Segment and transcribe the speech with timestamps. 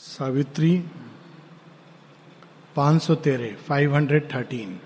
[0.00, 0.84] सावित्री,
[2.76, 4.78] पाँच सौ तेरह फाइव हंड्रेड थर्टीन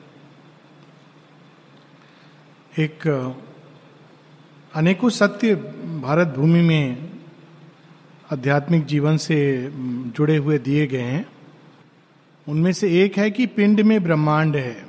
[2.79, 3.07] एक
[4.75, 5.55] अनेकों सत्य
[6.03, 7.11] भारत भूमि में
[8.32, 9.39] आध्यात्मिक जीवन से
[10.16, 11.27] जुड़े हुए दिए गए हैं।
[12.49, 14.87] उनमें से एक है कि पिंड में ब्रह्मांड है।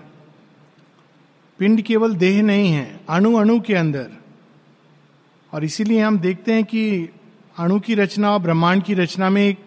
[1.60, 4.10] पिंड केवल देह नहीं है, अणु अणु के अंदर।
[5.54, 7.10] और इसीलिए हम देखते हैं कि
[7.60, 9.60] अणु की रचना और ब्रह्मांड की रचना में एक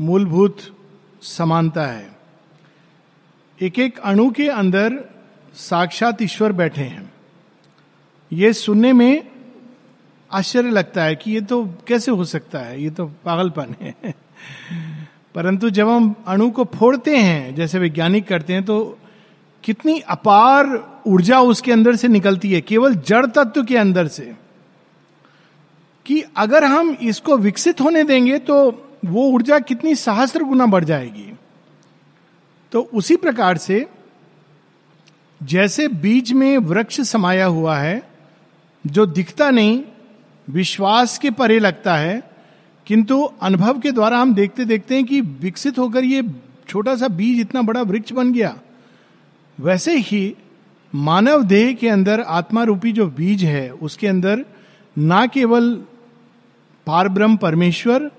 [0.00, 0.58] मूलभूत
[1.22, 2.16] समानता है।
[3.62, 5.04] एक एक अणु के अंदर
[5.54, 7.12] साक्षात ईश्वर बैठे हैं।
[8.32, 9.28] ये सुनने में
[10.32, 12.82] आश्चर्य लगता है कि ये तो कैसे हो सकता है?
[12.82, 13.94] ये तो पागलपन है।
[15.34, 18.98] परंतु जब हम अणु को फोड़ते हैं, जैसे वैज्ञानिक करते हैं तो
[19.64, 20.66] कितनी अपार
[21.06, 24.36] ऊर्जा उसके अंदर से निकलती है, केवल जड़ तत्व के अंदर से।
[26.06, 31.32] कि अगर हम इसको विकसित होने देंगे तो वो ऊर्जा कितनी सहस्त्र गुना बढ़ जाएगी।
[32.72, 33.86] तो उसी प्रकार से
[35.40, 38.02] जैसे बीज में वृक्ष समाया हुआ है,
[38.84, 39.82] जो दिखता नहीं,
[40.48, 42.22] विश्वास के परे लगता है,
[42.86, 46.22] किंतु अनुभव के द्वारा हम देखते देखते हैं कि विकसित होकर ये
[46.68, 48.54] छोटा सा बीज इतना बड़ा वृक्ष बन गया।
[49.58, 50.34] वैसे ही
[50.94, 54.44] मानव देह के अंदर आत्मा रूपी जो बीज है, उसके अंदर
[54.98, 55.74] ना केवल
[56.86, 58.10] पार ब्रह्म परमेश्वर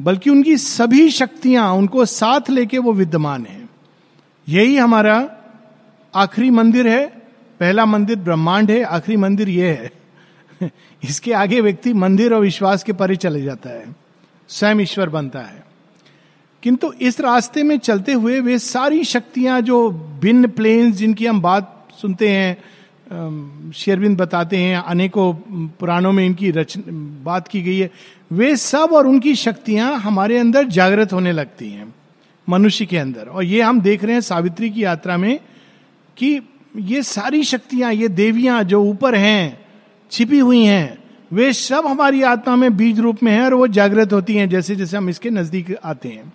[0.00, 3.68] बल्कि उनकी सभी शक्तियाँ उनको साथ लेके वो विद्यमान है।
[4.48, 5.30] यही हमारा
[6.14, 7.06] आखिरी मंदिर है,
[7.60, 9.92] पहला मंदिर ब्रह्मांड है, आखिरी मंदिर ये है।
[11.04, 13.96] इसके आगे व्यक्ति मंदिर और विश्वास के परे चले जाता है,
[14.48, 15.66] स्वयं ईश्वर बनता है।
[16.62, 19.90] किंतु इस रास्ते में चलते हुए वे सारी शक्तियाँ जो
[20.22, 25.34] भिन्न प्लेन्स जिनकी हम बात सुनते हैं शेरविंद बताते हैं, अनेकों
[25.68, 26.74] पुराणों में इनकी रच
[27.22, 27.90] बात की गई है
[28.30, 31.94] वे सब और उनकी शक्तियाँ हमारे अंदर जागृत होने लगती हैं,
[32.48, 35.40] मनुष्य के अंदर। और ये हम देख रहे हैं सावित्री की यात्रा में
[36.16, 36.40] कि
[36.76, 39.66] ये सारी शक्तियाँ, ये देवियाँ जो ऊपर हैं,
[40.10, 40.98] छिपी हुई हैं,
[41.32, 44.76] वे सब हमारी आत्मा में बीज रूप में है और वो जागृत होती हैं, जैसे
[44.76, 46.32] जैसे हम इसके नज़दीक आते हैं।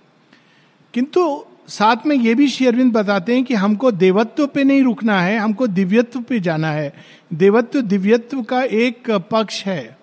[0.94, 5.38] किंतु साथ में ये भी शेरविंद बताते हैं कि हमको देवत्व पे नहीं रुकना है,
[5.38, 6.94] हमको दिव्यत्व पे जाना है।
[7.34, 10.01] देवत्व दिव्यत्व का एक पक्ष है।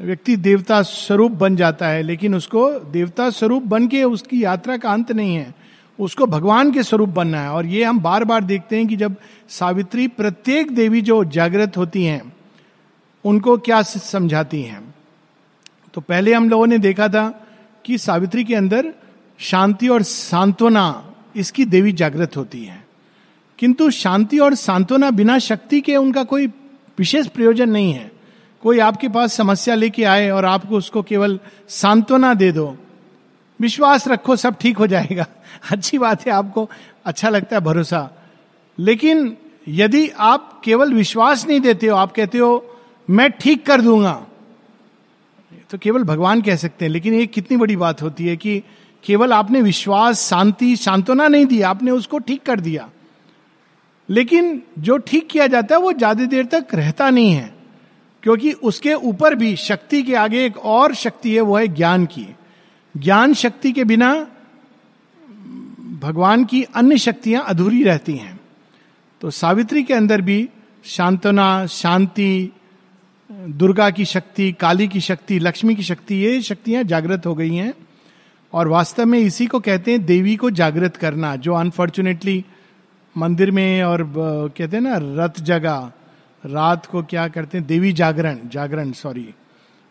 [0.00, 4.92] व्यक्ति देवता स्वरूप बन जाता है, लेकिन उसको देवता स्वरूप बन के उसकी यात्रा का
[4.92, 5.54] अंत नहीं है।
[6.00, 9.16] उसको भगवान के स्वरूप बनना है। और ये हम बार बार देखते हैं कि जब
[9.48, 12.32] सावित्री प्रत्येक देवी जो जागृत होती हैं,
[13.24, 14.94] उनको क्या समझाती हैं।
[15.94, 17.46] तो पहले हम लोगों ने देखा था
[17.84, 18.94] कि सावित्री के अंदर
[19.38, 22.86] शांति और सांत्वना, इसकी देवी जागृत होती है।
[23.58, 26.46] किंतु शांति और सांत्वना बिना शक्ति के उनका कोई
[26.98, 28.17] विशेष प्रयोजन नहीं है।
[28.62, 32.76] कोई आपके पास समस्या लेके आए और आपको उसको केवल सांत्वना दे दो,
[33.60, 35.26] विश्वास रखो, सब ठीक हो जाएगा।
[35.72, 36.70] अच्छी बात है, आपको
[37.04, 38.10] अच्छा लगता है, भरोसा।
[38.78, 39.36] लेकिन
[39.68, 42.78] यदि आप केवल विश्वास नहीं देते हो, आप कहते हो,
[43.10, 44.26] मैं ठीक कर दूँगा।
[45.70, 48.62] तो केवल भगवान कह सकते हैं। लेकिन ये कितनी बड़ी बात होती है कि
[49.04, 52.90] केवल आपने विश्वास, शांति, सांत्वना नहीं दी, आपने उसको ठीक कर दिया।
[54.10, 57.57] लेकिन जो ठीक किया जाता है, वो ज़्यादा देर तक रहता नहीं है।
[58.22, 62.34] क्योंकि उसके ऊपर भी शक्ति के आगे एक और शक्ति है, वो है ज्ञान की।
[62.96, 64.26] ज्ञान शक्ति के बिना
[66.00, 68.40] भगवान की अन्य शक्तियाँ अधूरी रहती हैं।
[69.20, 70.48] तो सावित्री के अंदर भी
[70.84, 72.50] शांतना, शांति,
[73.32, 77.74] दुर्गा की शक्ति, काली की शक्ति, लक्ष्मी की शक्ति, ये शक्तियाँ जागृत हो गई हैं।
[78.52, 82.44] और वास्तव में इसी को कहते हैं देवी को जागृत करना, जो अनफॉर्चुनेटली
[83.16, 84.12] मंदिर में और
[84.56, 85.92] कहते हैं ना, रथ जगह
[86.46, 87.66] रात को क्या करते हैं?
[87.66, 89.34] देवी जागरण जागरण सॉरी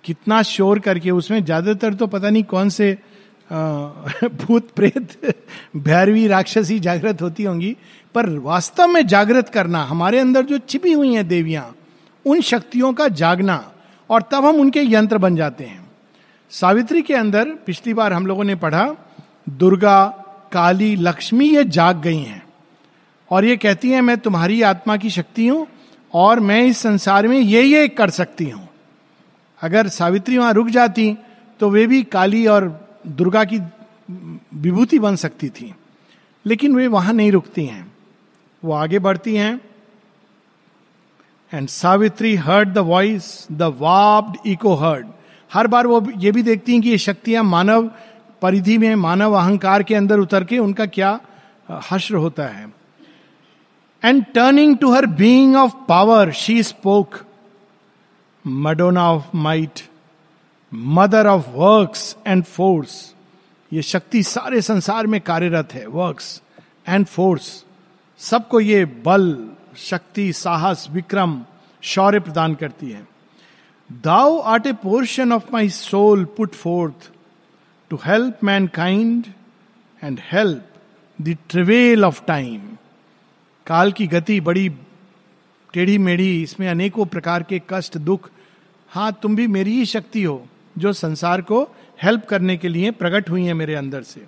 [0.04, 2.98] कितना शोर करके उसमें, ज़्यादातर तो पता नहीं कौन से
[4.28, 5.36] भूत प्रेत,
[5.78, 7.78] भैरवी राक्षसी जागृत होती होंगी,
[8.16, 11.76] पर वास्तव में जागृत करना, हमारे अंदर जो छिपी हुई हैं देवियाँ,
[12.26, 13.72] उन शक्तियों का जागना,
[14.10, 15.92] और तब हम उनके यंत्र बन जाते हैं।
[16.50, 18.96] सावित्री के अंदर, पिछली बार हम लोगों ने पढ़ा,
[19.50, 20.06] दुर्गा,
[20.52, 22.44] काली, लक्ष्मी ये जाग गई हैं।
[23.32, 25.68] और ये कहती हैं, मैं तुम्हारी आत्मा की शक्ति हूँ
[26.14, 28.68] और मैं इस संसार में ये ये कर सकती हूँ।
[29.62, 31.16] अगर सावित्री वहाँ रुक जाती
[31.60, 32.68] तो वे भी काली और
[33.08, 33.60] दुर्गा की
[34.56, 35.74] विभूति बन सकती थी।
[36.46, 37.92] लेकिन वे वहाँ नहीं रुकती हैं।
[38.64, 39.60] वो आगे बढ़ती हैं।
[41.52, 45.08] And Savitri heard the voice the warped echo heard
[45.52, 47.92] हर बार वो ये भी देखती हैं कि ये शक्तियाँ मानव
[48.42, 51.20] परिधि में, मानव अहंकार के अंदर उतर के उनका क्या
[51.92, 52.77] हश्र होता है।
[54.04, 57.16] And turning to her being of power she spoke
[58.46, 59.80] Madonna of might
[60.98, 63.14] mother of works and force
[63.72, 66.42] ये शक्ति सारे संसार में कार्यरत है वर्क्स
[66.90, 67.66] एंड फोर्स
[68.20, 71.42] सबको ये बल, शक्ति, साहस, विक्रम,
[71.84, 73.08] शौर्य प्रदान करती है।
[73.90, 77.10] Thou art a portion of my soul put forth
[77.92, 79.26] to help mankind
[80.04, 82.62] and help the travail of time
[83.68, 84.70] काल की गति बड़ी
[85.74, 88.30] टेढ़ी मेढ़ी इसमें अनेकों प्रकार के कष्ट, दुख।
[88.90, 90.46] हाँ तुम भी मेरी ही शक्ति हो,
[90.78, 91.62] जो संसार को
[92.04, 94.26] हेल्प करने के लिए प्रकट हुई है मेरे अंदर से।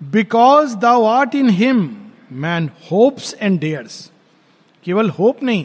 [0.00, 1.88] Because thou art in him
[2.32, 4.10] man hopes and dares
[4.84, 5.64] केवल होप नहीं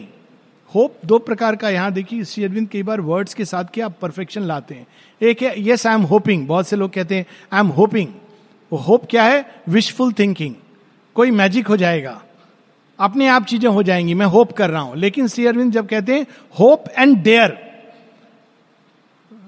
[0.72, 4.42] होप दो प्रकार का यहाँ देखिए, श्री अरविंद कई बार वर्ड्स के साथ क्या परफेक्शन
[4.42, 4.86] लाते हैं।
[5.20, 8.08] एक है यस आई एम होपिंग बहुत से लोग कहते हैं आई एम होपिंग
[8.72, 9.44] वो होप क्या है?
[9.68, 10.54] विशफुल थिंकिंग
[11.16, 12.20] कोई मैजिक हो जाएगा।
[12.98, 16.14] अपने आप चीज़ें हो जाएँगी, मैं होप कर रहा हूँ। लेकिन श्री अरविंद जब कहते
[16.14, 16.26] हैं,
[16.60, 17.56] होप एंड डेयर,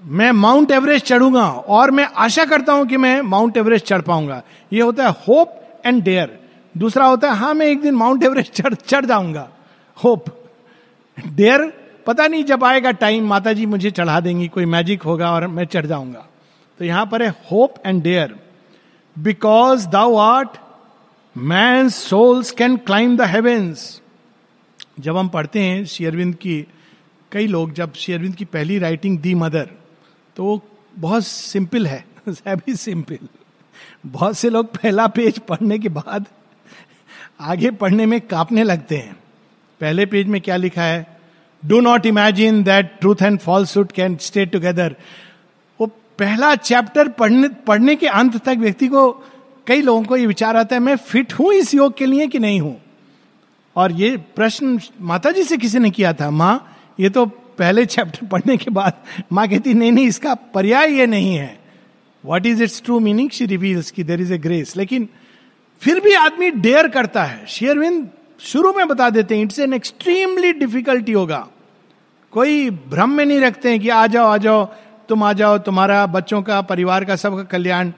[0.04, 4.42] मैं माउंट एवरेस्ट चढ़ूँगा और मैं आशा करता हूँ कि मैं माउंट एवरेस्ट चढ़ पाऊँगा।
[4.72, 6.38] ये होता है होप एंड डेयर।
[6.74, 9.48] दूसरा होता है हाँ मैं एक दिन माउंट एवरेस्ट चढ़ चढ़ जाऊँगा।
[9.98, 10.24] होप।
[11.18, 11.72] डेयर,
[12.06, 15.64] पता नहीं जब आएगा टाइम माता जी मुझे चढ़ा देंगी, कोई मैजिक होगा और मैं
[15.64, 16.26] चढ़ जाऊँगा।
[16.80, 18.34] तो यहाँ पर है hope and dare.
[19.16, 20.56] Because thou art
[21.36, 24.00] man souls can climb the heavens
[25.00, 26.66] जब हम पढ़ते हैं शेयरविंद की,
[27.32, 29.68] कई लोग, जब शेयरविंद की पहली राइटिंग दी मदर
[30.36, 30.62] तो वो
[30.98, 32.04] बहुत सिंपल है।
[32.48, 33.18] भी सिंपल
[34.06, 36.26] बहुत से लोग पहला पेज पढ़ने के बाद
[37.40, 39.16] आगे पढ़ने में कांपने लगते हैं।
[39.80, 41.20] पहले पेज में क्या लिखा है?
[41.64, 44.96] Do not imagine that truth and falsehood can stay together
[45.80, 45.86] वो
[46.18, 49.29] पहला चैप्टर पढ़ने पढ़ने के अंत तक व्यक्ति को
[49.70, 52.38] कई लोगों को ये विचार आता है, मैं फिट हूँ इस योग के लिए कि
[52.38, 52.80] नहीं हूँ?
[53.76, 58.26] और ये प्रश्न माता जी से किसी ने किया था, माँ, ये तो पहले चैप्टर
[58.32, 58.92] पढ़ने के बाद
[59.32, 61.60] माँ कहती, नहीं नहीं, इसका पर्याय ये नहीं है।
[62.24, 65.08] What is its true meaning she reveals की देर इज़ ए ग्रेस लेकिन
[65.80, 70.52] फिर भी आदमी डेयर करता है। शेयरविंद शुरू में बता देते हैं it's an extremely
[70.52, 71.46] difficult yoga
[72.30, 74.64] कोई भ्रम में नहीं रखते हैं कि आ जाओ आ जाओ,
[75.08, 77.92] तुम आ जाओ, तुम्हारा, बच्चों का, परिवार का, सबका कल्याण।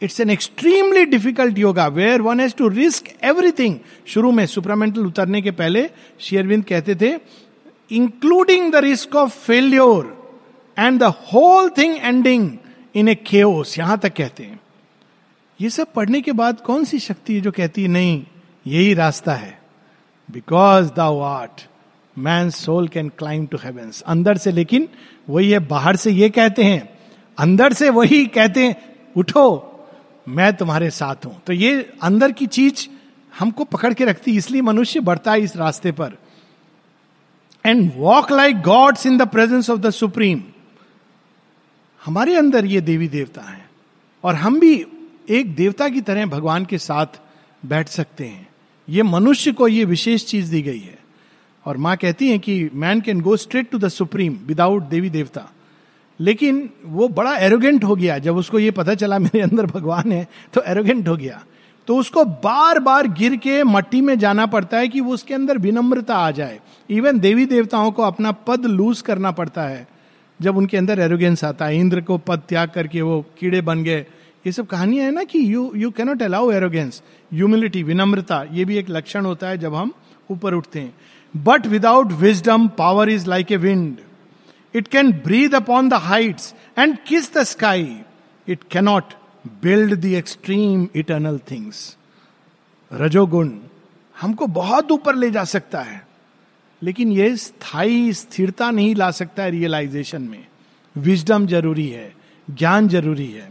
[0.00, 3.76] It's an extremely difficult yoga where one has to risk everything
[4.06, 5.88] शुरू में सुपरामेंटल उतरने के पहले
[6.20, 7.12] शेयरविंद कहते थे
[7.90, 10.12] including the risk of failure
[10.78, 12.50] and the whole thing ending
[12.94, 14.60] in a chaos यहाँ तक कहते हैं।
[15.60, 18.24] ये सब पढ़ने के बाद कौन सी शक्ति है जो कहती है, नहीं,
[18.66, 19.58] यही रास्ता है।
[20.28, 21.68] Because the art
[22.16, 24.88] man soul can climb to heavens अंदर से लेकिन
[25.28, 26.88] वही है, बाहर से ये कहते हैं।
[27.38, 28.76] अंदर से वही कहते हैं,
[29.16, 29.73] उठो
[30.26, 32.86] मैं तुम्हारे साथ हूँ। तो ये अंदर की चीज़
[33.32, 36.16] हमको पकड़ के रखती इसलिए मनुष्य बढ़ता है इस रास्ते पर।
[37.64, 40.42] And walk like gods in the presence of the supreme
[42.02, 43.64] हमारे अंदर ये देवी देवता है,
[44.24, 44.74] और हम भी
[45.30, 47.20] एक देवता की तरह भगवान के साथ
[47.62, 48.48] बैठ सकते हैं।
[48.88, 50.98] ये मनुष्य को ये विशेष चीज़ दी गई है।
[51.66, 55.48] और माँ कहती है कि man can go straight to the supreme without देवी देवता।
[56.20, 60.26] लेकिन वो बड़ा एरोगेंट हो गया। जब उसको ये पता चला, मेरे अंदर भगवान है
[60.54, 61.42] तो एरोगेंट हो गया।
[61.88, 65.58] तो उसको बार बार गिर के मट्टी में जाना पड़ता है कि वो उसके अंदर
[65.58, 66.58] विनम्रता आ जाए।
[66.90, 69.86] इवन देवी देवताओं को अपना पद लूज करना पड़ता है।
[70.40, 74.06] जब उनके अंदर एरोगेंस आता है, इंद्र को पद त्याग करके वो कीड़े बन गए।
[74.44, 78.76] ये सब कहानियाँ है ना कि you you cannot allow arrogance humility विनम्रता, ये भी
[78.76, 79.92] एक लक्षण होता है जब हम
[80.30, 80.94] ऊपर उठते हैं।
[81.34, 83.96] But without wisdom power is like a wind
[84.74, 87.96] it can breathe upon the heights and kiss the sky
[88.48, 89.12] it cannot
[89.62, 91.96] build the extreme eternal things
[92.90, 93.50] रजोगुण
[94.16, 96.00] हमको बहुत ऊपर ले जा सकता है,
[96.82, 100.46] लेकिन यह स्थायी स्थिरता नहीं ला सकता है रियलाइजेशन में।
[100.96, 102.12] विजडम ज़रूरी है,
[102.48, 103.48] ज्ञान ज़रूरी है।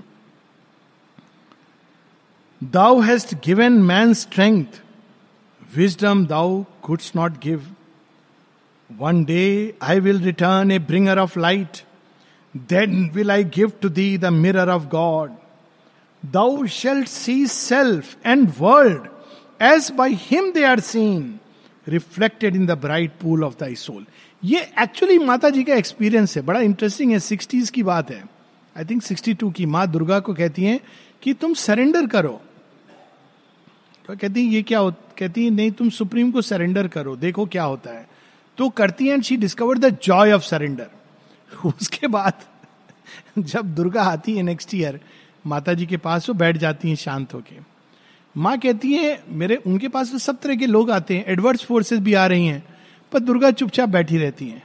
[2.62, 4.82] Thou hast given man strength
[5.74, 7.66] wisdom thou couldst not give
[9.00, 11.78] one day I will return a bringer of light
[12.56, 15.32] then will I give to thee the mirror of God
[16.24, 19.08] thou shalt see self and world
[19.62, 21.40] as by him they are seen
[21.88, 24.06] reflected in the bright pool of thy soul
[24.44, 28.24] ये actually माता जी का experience है। बड़ा interesting है। Sixties की बात है।
[28.78, 30.80] I think sixty two की माँ दुर्गा को कहती हैं
[31.22, 32.42] कि तुम सरेंडर करो।
[34.08, 37.46] तो कहती है, ये क्या हो कहती है, नहीं, तुम सुप्रीम को सरेंडर करो। देखो
[37.46, 38.08] क्या होता है।
[38.58, 40.88] तो करती है she discover the joy of surrender
[41.66, 42.34] उसके बाद,
[43.40, 45.00] जब दुर्गा आती है नेक्स्ट ईयर
[45.48, 47.56] माता जी के पास वो बैठ जाती हैं शांत होके।
[48.38, 52.00] माँ कहती है, मेरे, उनके पास तो सब तरह के लोग आते हैं एडवर्स फोर्सेस
[52.00, 52.64] भी आ रही हैं,
[53.12, 54.64] पर दुर्गा चुपचाप बैठी रहती हैं।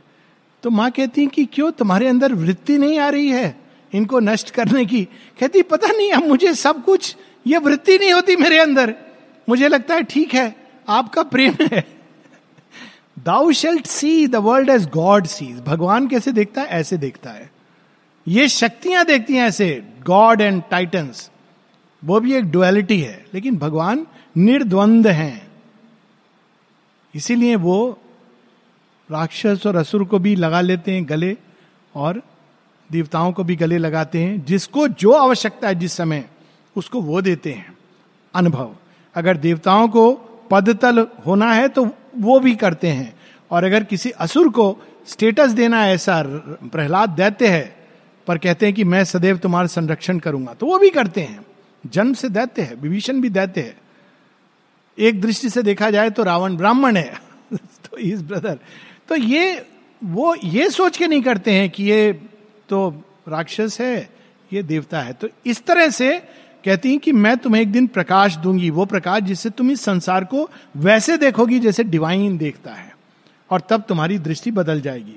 [0.63, 1.71] तो माँ कहती है कि, क्यों?
[1.71, 3.61] तुम्हारे अंदर वृत्ति नहीं आ रही है
[3.95, 5.05] इनको नष्ट करने की?
[5.41, 7.17] कहती, पता नहीं, अब मुझे सब कुछ,
[7.47, 8.95] ये वृत्ति नहीं होती मेरे अंदर।
[9.49, 10.57] मुझे लगता है ठीक है,
[10.89, 11.98] आपका प्रेम है।
[13.25, 16.67] Thou shalt see the world as God sees भगवान कैसे देखता है?
[16.67, 17.51] ऐसे देखता है।
[18.29, 21.31] ये शक्तियाँ देखती हैं ऐसे गॉड एंड टाइटन्स
[22.03, 24.07] वो भी एक डुअलिटी है, लेकिन भगवान
[24.37, 25.49] निर्द्वंद हैं।
[27.15, 27.99] इसीलिए वो
[29.11, 31.37] राक्षस और असुर को भी लगा लेते हैं गले,
[31.95, 32.23] और
[32.93, 36.25] देवताओं को भी गले लगाते हैं। जिसको जो आवश्यकता है जिस समय,
[36.77, 37.77] उसको वो देते हैं।
[38.35, 38.75] अनुभव।
[39.15, 40.13] अगर देवताओं को
[40.51, 43.15] पदतल होना है तो वो भी करते हैं।
[43.51, 46.23] और अगर किसी असुर को स्टेटस देना ऐसा
[46.73, 47.77] प्रहलाद दैत्य है,
[48.27, 51.47] पर कहते हैं कि मैं सदैव तुम्हारा संरक्षण करूँगा तो वो भी करते हैं।
[51.87, 53.77] जन्म से दैत्य है, विभीषण भी दैत्य है।
[54.99, 57.21] एक दृष्टि से देखा जाए तो रावण ब्राह्मण है।
[57.55, 58.59] तो इज़ ब्रदर
[59.09, 59.67] तो ये,
[60.05, 62.13] वो ये सोच के नहीं करते हैं कि ये
[62.69, 64.09] तो राक्षस है,
[64.53, 66.23] ये देवता है। तो इस तरह से
[66.65, 70.25] कहती हैं कि मैं तुम्हें एक दिन प्रकाश दूँगी, वो प्रकाश जिससे तुम इस संसार
[70.25, 72.93] को वैसे देखोगी जैसे डिवाइन देखता है,
[73.51, 75.17] और तब तुम्हारी दृष्टि बदल जाएगी।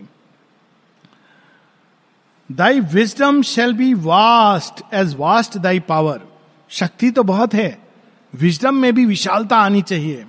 [2.50, 6.22] Thy wisdom shall be vast as vast thy power
[6.72, 7.78] शक्ति तो बहुत है
[8.34, 10.26] विजडम में भी विशालता आनी चाहिए।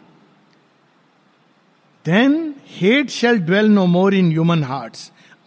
[2.04, 4.96] Then hate shall dwell no more in human heart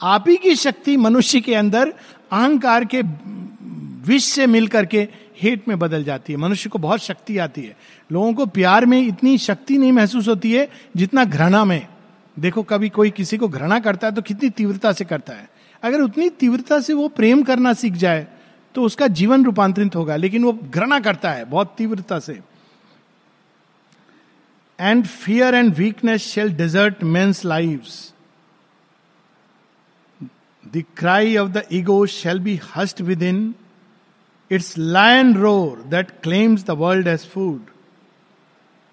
[0.02, 1.94] आप ही की शक्ति मनुष्य के अंदर,
[2.32, 3.02] अहंकार के
[4.06, 5.08] विष से मिलकर के
[5.38, 7.76] हेट में बदल जाती है, मनुष्य को बहुत शक्ति आती है।
[8.10, 11.88] लोगों को प्यार में इतनी शक्ति नहीं महसूस होती है जितना घृणा में।
[12.38, 15.50] देखो, कभी कोई किसी को घृणा करता है तो कितनी तीव्रता से करता है।
[15.84, 18.28] अगर उतनी तीव्रता से वो प्रेम करना सीख जाए
[18.76, 22.40] तो उसका जीवन रूपांतरित होगा, लेकिन वो घृणा करता है बहुत तीव्रता से।
[24.80, 27.82] And fear and weakness shall desert men's lives
[30.64, 33.54] the cry of the ego shall be hushed within
[34.52, 37.66] its lion roar that claims the world as food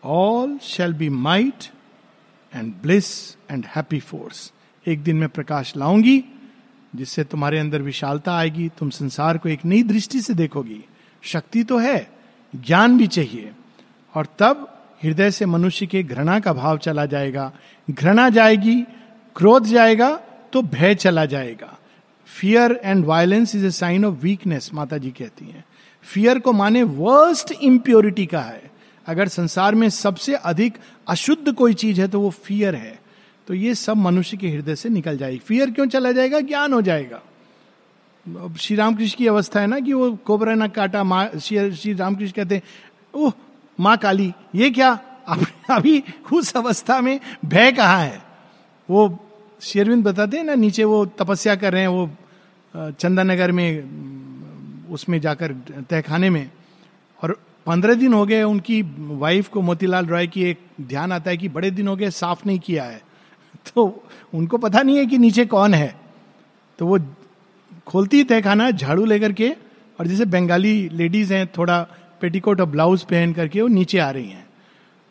[0.05, 1.65] all shall be might
[2.55, 4.53] and bliss and happy force
[4.89, 6.25] एक दिन मैं प्रकाश लाऊँगी,
[6.97, 10.85] जिससे तुम्हारे अंदर विशालता आएगी, तुम संसार को एक नई दृष्टि से देखोगी।
[11.23, 12.11] शक्ति तो है,
[12.57, 13.53] ज्ञान भी चाहिए।
[14.15, 17.53] और तब हृदय से मनुष्य के घृणा का भाव चला जाएगा।
[17.91, 18.83] घृणा जाएगी,
[19.37, 20.17] क्रोध जाएगा
[20.53, 21.79] तो भय चला जाएगा।
[22.41, 25.65] Fear and violence is a sign of weakness माता जी कहती हैं।
[26.03, 28.71] फियर को माने वर्स्ट इम्प्योरिटी का है।
[29.07, 30.75] अगर संसार में सबसे अधिक
[31.09, 33.01] अशुद्ध कोई चीज़ है तो वो फियर है।
[33.47, 36.41] तो ये सब मनुष्य के हृदय से निकल जाएगी। फियर क्यों चला जाएगा?
[36.41, 37.23] ज्ञान हो जाएगा।
[38.61, 42.55] श्री रामकृष्ण की अवस्था है ना कि वो कोबरा ना काटा, माँ श्री रामकृष्ण कहते
[42.55, 42.62] हैं,
[43.15, 43.33] ओह,
[43.81, 44.99] माँ काली, ये क्या?
[45.71, 48.23] अभी उस अवस्था में भय कहाँ है?
[48.91, 49.29] वो
[49.61, 52.11] शेरविंद बताते हैं ना, नीचे वो तपस्या कर रहे हैं, वो
[52.76, 55.52] चंदनगर में, उसमें जाकर
[55.91, 56.50] तहखाने में।
[57.23, 61.37] और पंद्रह दिन हो गए उनकी वाइफ को मोतीलाल रॉय की एक ध्यान आता है
[61.37, 63.02] कि बड़े दिन हो गए, साफ़ नहीं किया है।
[63.75, 66.00] तो उनको पता नहीं है कि नीचे कौन है।
[66.79, 66.99] तो वो
[67.87, 69.50] खोलती है तहखाना झाड़ू लेकर के,
[70.00, 71.87] और जैसे बंगाली लेडीज़ हैं, थोड़ा
[72.21, 74.47] पेटीकोट और ब्लाउज पहन करके वो नीचे आ रही हैं।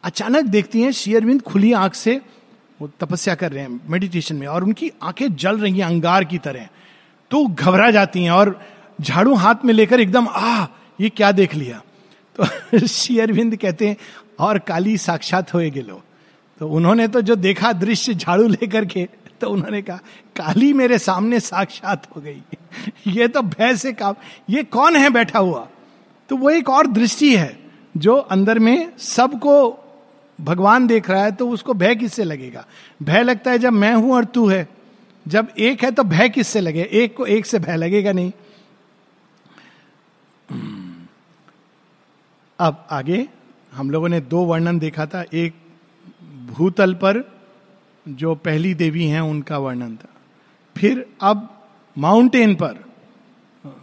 [0.04, 2.22] अचानक देखती हैं शेयरविंद खुली आँख से
[2.82, 6.38] वो तपस्या कर रहे हैं मेडिटेशन में, और उनकी आँखें जल रही हैं, अंगार की
[6.38, 6.68] तरह।
[7.32, 8.60] तो घबरा जाती हैं और
[9.02, 10.66] झाड़ू हाथ में लेकर एकदम आ
[11.00, 11.82] ये क्या देख लिया?
[12.36, 13.98] तो शेयरविंद कहते हैं,
[14.40, 16.02] और काली साक्षात होए गिलो
[16.62, 19.08] तो उन्होंने तो जो देखा दृश्य झाड़ू लेकर के
[19.42, 19.98] तो उन्होंने कहा,
[20.36, 22.42] काली मेरे सामने साक्षात हो गई।
[23.08, 24.16] ये तो भय से काम,
[24.50, 25.68] ये कौन है बैठा हुआ?
[26.30, 27.58] तो वो एक और दृष्टि है,
[27.98, 29.56] जो अंदर में सबको
[30.40, 32.66] भगवान देख रहा है तो उसको भय किससे लगेगा?
[33.04, 34.68] भय लगता है जब मैं हूँ और तू है।
[35.28, 36.90] जब एक है तो भय किससे लगे?
[36.92, 38.32] एक को एक से भय लगेगा नहीं।
[42.60, 43.28] अब आगे,
[43.74, 45.54] हम लोगों ने दो वर्णन देखा था। एक
[46.46, 47.42] भूतल पर
[48.08, 50.10] जो पहली देवी हैं, उनका वर्णन था।
[50.78, 52.86] फिर अब माउंटेन पर,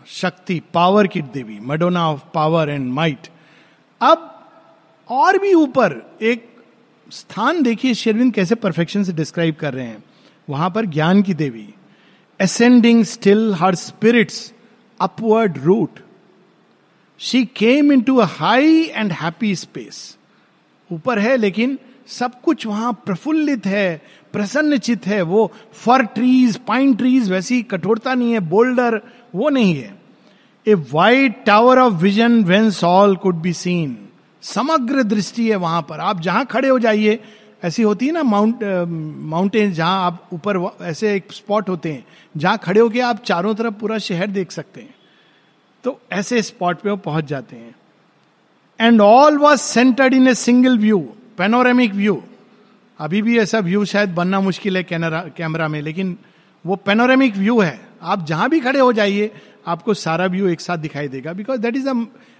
[0.07, 3.28] शक्ति, पावर की देवी Madonna of power and might
[4.00, 4.50] अब
[5.09, 6.57] और भी ऊपर एक
[7.11, 10.04] स्थान देखिए, शेरविंद कैसे परफेक्शन से डिस्क्राइब कर रहे हैं।
[10.49, 11.69] वहाँ पर ज्ञान की देवी
[12.40, 14.52] ascending still her spirit's
[15.00, 15.99] upward route
[17.21, 20.17] she came into high and happy space
[20.90, 21.78] ऊपर है, लेकिन
[22.09, 24.02] सब कुछ वहाँ प्रफुल्लित है,
[24.33, 29.00] प्रसन्नचित है। वो फर ट्रीज पाइन ट्रीज वैसी कठोरता नहीं है बोल्डर
[29.35, 29.97] वो नहीं है।
[30.67, 33.97] A white tower of vision whence all could be seen
[34.43, 37.19] समग्र दृष्टि है वहाँ पर। आप जहाँ खड़े हो जाइए
[37.62, 38.62] ऐसी होती है ना माउंट
[39.31, 42.05] माउंटेन, जहाँ आप ऊपर ऐसे एक स्पॉट होते हैं,
[42.37, 44.95] जहाँ खड़े होके आप चारों तरफ़ पूरा शहर देख सकते हैं।
[45.85, 47.75] तो ऐसे स्पॉट पे वो पहुँच जाते हैं।
[48.81, 50.99] And all was centred in a single view
[51.38, 52.23] panoramic view
[53.00, 56.17] अभी भी ऐसा व्यू शायद बनना मुश्किल है कैमरा में, लेकिन
[56.65, 59.31] वो पेनोरेमिक व्यू है। आप जहाँ भी खड़े हो जाइए,
[59.67, 61.95] आपको सारा व्यू एक साथ दिखाई देगा। Because that is a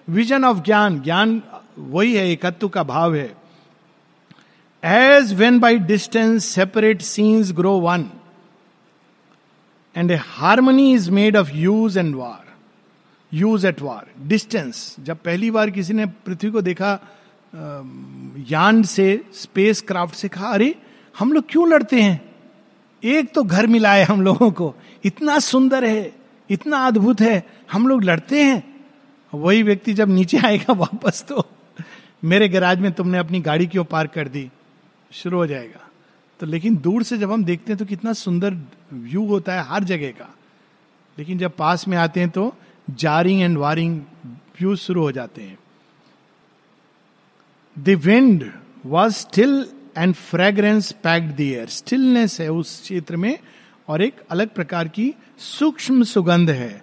[0.09, 1.01] vision of gyan.
[1.01, 1.43] ज्ञान
[1.79, 3.48] वही है, एकत्व का भाव है।
[4.85, 8.11] As when by distance separate scenes grow one
[9.97, 12.44] and a harmony is made of hues and war
[13.32, 16.99] hues at war distance जब पहली बार किसी ने पृथ्वी को देखा
[18.50, 20.75] यान से स्पेस क्राफ्ट से कहा, अरे,
[21.18, 22.20] हम लोग क्यों लड़ते हैं?
[23.04, 26.12] एक तो घर मिला है हम लोगों को। इतना सुंदर है,
[26.50, 28.87] इतना अद्भुत है, हम लोग लड़ते हैं।
[29.35, 31.47] वही व्यक्ति जब नीचे आएगा वापस तो
[32.25, 34.50] मेरे गैराज में तुमने अपनी गाड़ी क्यों पार्क कर दी?
[35.11, 35.88] शुरू हो जाएगा।
[36.41, 38.55] तो लेकिन दूर से जब हम देखते हैं तो कितना सुंदर
[38.93, 40.35] व्यू होता है हर जगह का।
[41.19, 42.53] लेकिन जब पास में आते हैं तो
[42.91, 44.00] जारिंग एंड वारिंग
[44.61, 45.59] व्यू शुरू हो जाते हैं।
[47.77, 48.50] Wind
[48.87, 49.67] was still
[49.99, 53.38] and fragrance packed the air stillness है उस क्षेत्र में
[53.88, 56.83] और एक अलग प्रकार की सूक्ष्म सुगंध है।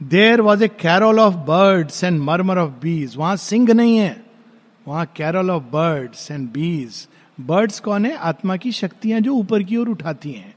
[0.00, 4.24] There was a carol of birds and murmur of bees वहाँ सिंह नहीं है।
[4.88, 7.06] वहाँ carol of birds and bees
[7.40, 8.16] birds कौन है?
[8.16, 10.54] आत्मा की शक्तियाँ जो ऊपर की ओर उठाती हैं।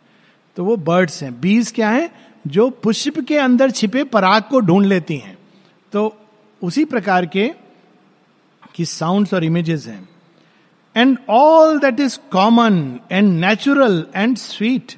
[0.55, 2.11] तो वो बर्ड्स हैं। बीज क्या है?
[2.47, 5.37] जो पुष्प के अंदर छिपे पराग को ढूंढ लेती हैं।
[5.91, 6.17] तो
[6.63, 7.51] उसी प्रकार के
[8.75, 10.09] की साउंड्स और इमेजेस हैं।
[10.97, 14.93] And all that is common and natural and sweet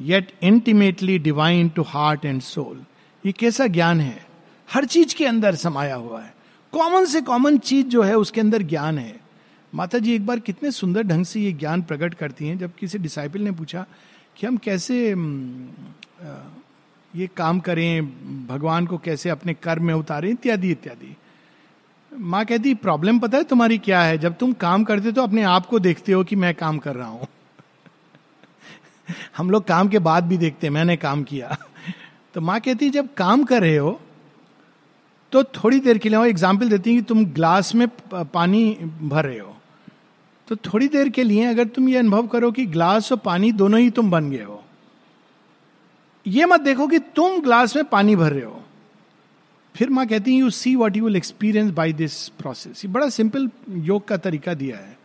[0.00, 2.84] yet intimately divine to heart and soul
[3.26, 4.26] ये कैसा ज्ञान है?
[4.72, 6.34] हर चीज़ के अंदर समाया हुआ है।
[6.72, 9.27] कॉमन से कॉमन चीज़ जो है, उसके अंदर ज्ञान है।
[9.72, 12.98] माता जी एक बार कितने सुंदर ढंग से ये ज्ञान प्रकट करती हैं, जब किसी
[12.98, 13.86] डिसाइपल ने पूछा
[14.36, 15.14] कि हम कैसे
[17.12, 18.06] ये काम करें,
[18.46, 21.16] भगवान को कैसे अपने कर्म में उतारें, इत्यादि इत्यादि।
[22.12, 24.18] माँ कहती, प्रॉब्लम पता है तुम्हारी क्या है?
[24.18, 27.08] जब तुम काम करते तो अपने आप को देखते हो कि मैं काम कर रहा
[27.08, 27.22] हूँ।
[29.36, 31.56] हम लोग काम के बाद भी देखते हैं, मैंने काम किया।
[32.34, 34.00] तो माँ कहती, जब काम कर रहे हो
[35.32, 39.38] तो थोड़ी देर के लिए एग्ज़ाम्पल देती है कि तुम ग्लास में पानी भर रहे
[39.38, 39.57] हो।
[40.48, 43.80] तो थोड़ी देर के लिए अगर तुम ये अनुभव करो कि ग्लास और पानी दोनों
[43.80, 44.62] ही तुम बन गए हो,
[46.26, 48.62] ये मत देखो कि तुम ग्लास में पानी भर रहे हो।
[49.74, 53.08] फिर माँ कहती है you see what you will experience by this process ये बड़ा
[53.10, 54.96] सिंपल योग का तरीका दिया है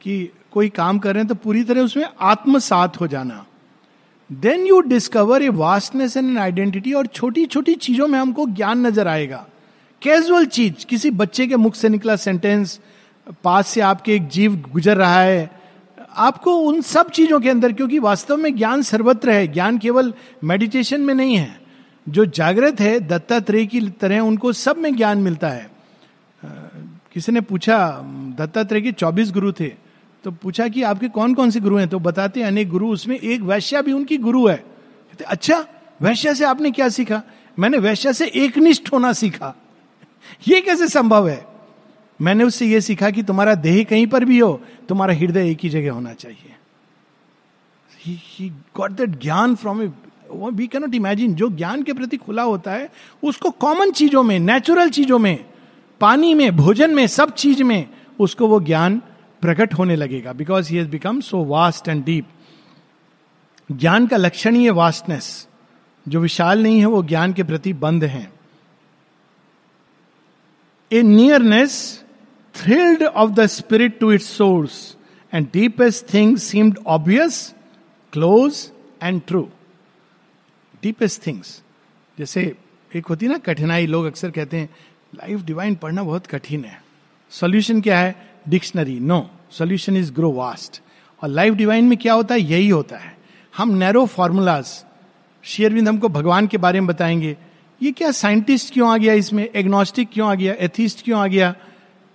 [0.00, 3.44] कि कोई काम कर रहे हैं तो पूरी तरह उसमें आत्मसात हो जाना।
[4.30, 8.86] Then you discover a vastness and an identity और छोटी छोटी चीज़ों में हमको ज्ञान
[8.86, 9.46] नज़र आएगा।
[10.02, 12.78] कैजुअल चीज़, किसी बच्चे के मुख से निकला सेंटेंस
[13.44, 15.50] पास से आपके एक जीव गुजर रहा है।
[16.16, 20.12] आपको उन सब चीज़ों के अंदर, क्योंकि वास्तव में ज्ञान सर्वत्र है, ज्ञान केवल
[20.44, 21.60] मेडिटेशन में नहीं है।
[22.06, 25.70] जो जागृत है, दत्तात्रेय की तरह उनको सब में ज्ञान मिलता है।
[27.14, 27.78] किसी ने पूछा,
[28.38, 29.68] दत्तात्रेय के चौबीस गुरु थे
[30.24, 31.88] तो पूछा कि आपके कौन कौन से गुरु हैं?
[31.88, 35.64] तो बताते हैं, अनेक गुरु, उसमें एक वैश्या भी उनकी गुरु है। कहते अच्छा
[36.02, 37.22] वैश्या से आपने क्या सीखा?
[37.58, 39.54] मैंने वैश्या से एकनिष्ठ होना सीखा।
[40.48, 41.44] ये कैसे संभव है?
[42.20, 45.68] मैंने उससे यह सीखा कि तुम्हारा देह कहीं पर भी हो, तुम्हारा हृदय एक ही
[45.68, 46.48] जगह होना चाहिए।
[48.76, 49.80] Got that gyan from
[50.52, 52.90] we cannot imagine जो ज्ञान के प्रति खुला होता है,
[53.22, 55.44] उसको कॉमन चीज़ों में नेचुरल चीज़ों में,
[56.00, 57.88] पानी में, भोजन में, सब चीज़ में,
[58.20, 59.02] उसको वो ज्ञान
[59.42, 62.26] प्रकट होने लगेगा because he has become so vast and deep
[63.70, 65.48] ज्ञान का लक्षण ही है वास्टनेस
[66.06, 68.32] जो विशाल नहीं है, वो ज्ञान के प्रति बंद है।
[70.92, 72.01] A nearness
[72.54, 74.96] thrilled of the spirit to its source
[75.34, 77.54] and deepest thing seemed obvious
[78.12, 78.70] close
[79.02, 79.50] and true
[80.82, 81.62] deepest things
[82.18, 82.56] जैसे
[82.96, 84.68] एक होती ना, कठिनाई, लोग अक्सर कहते हैं
[85.14, 86.82] लाइफ डिवाइन पढ़ना बहुत कठिन है.
[87.30, 88.28] सॉल्यूशन क्या है?
[88.48, 90.80] Dictionary no solution is grow vast
[91.22, 92.40] और लाइफ डिवाइन में क्या होता है?
[92.40, 93.16] यही होता है.
[93.56, 94.84] हम नैरो फॉर्मूलाज
[95.42, 97.36] शेयरविंद हमको भगवान के बारे में बताएँगे।
[97.82, 99.48] ये क्या साइंटिस्ट क्यों आ गया इसमें?
[99.54, 100.52] एग्नोस्टिक क्यों आ गया?
[100.52, 101.54] एथिस्ट क्यों आ गया?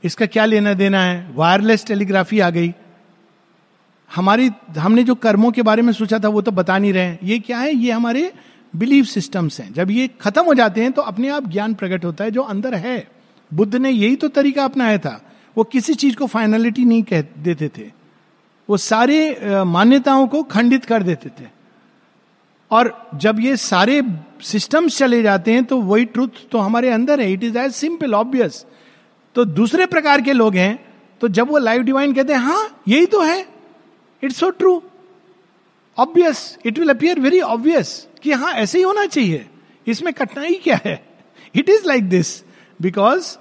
[0.04, 1.32] इसका क्या लेना देना है?
[1.36, 2.74] वायरलेस टेलीग्राफी आ गई।
[4.10, 7.40] हमारी, हमने जो कर्मों के बारे में सोचा था, वो तो बता नहीं रहे ये
[7.40, 7.74] क्या है?
[7.74, 8.32] ये हमारे
[8.74, 12.24] बिलीफ सिस्टम्स हैं। जब ये खत्म हो जाते हैं तो अपने आप ज्ञान प्रकट होता
[12.24, 13.08] है, जो अंदर है।
[13.52, 15.22] बुद्ध ने यही तो तरीका अपनाया था।
[15.58, 17.92] वो किसी चीज़ को फाइनलिटी नहीं कह, देते थे।
[18.70, 21.48] वो सारे मान्यताओं को खंडित कर देते थे।
[22.72, 24.02] और जब ये सारे
[24.44, 28.14] सिस्टम्स चले जाते हैं तो वही ट्रूथ तो हमारे अंदर है। It is as simple
[28.14, 28.66] obvious
[29.38, 30.78] तो दूसरे प्रकार के लोग हैं
[31.22, 33.46] तो जब वो लाइव डिवाइन कहते हैं हाँ यही तो है।
[34.24, 34.82] It's so true
[35.98, 39.46] obvious it will appear very obvious कि हाँ ऐसे ही होना चाहिए।
[39.88, 41.06] इसमें कठिनाई क्या है?
[41.56, 42.44] It is like this
[42.80, 43.36] because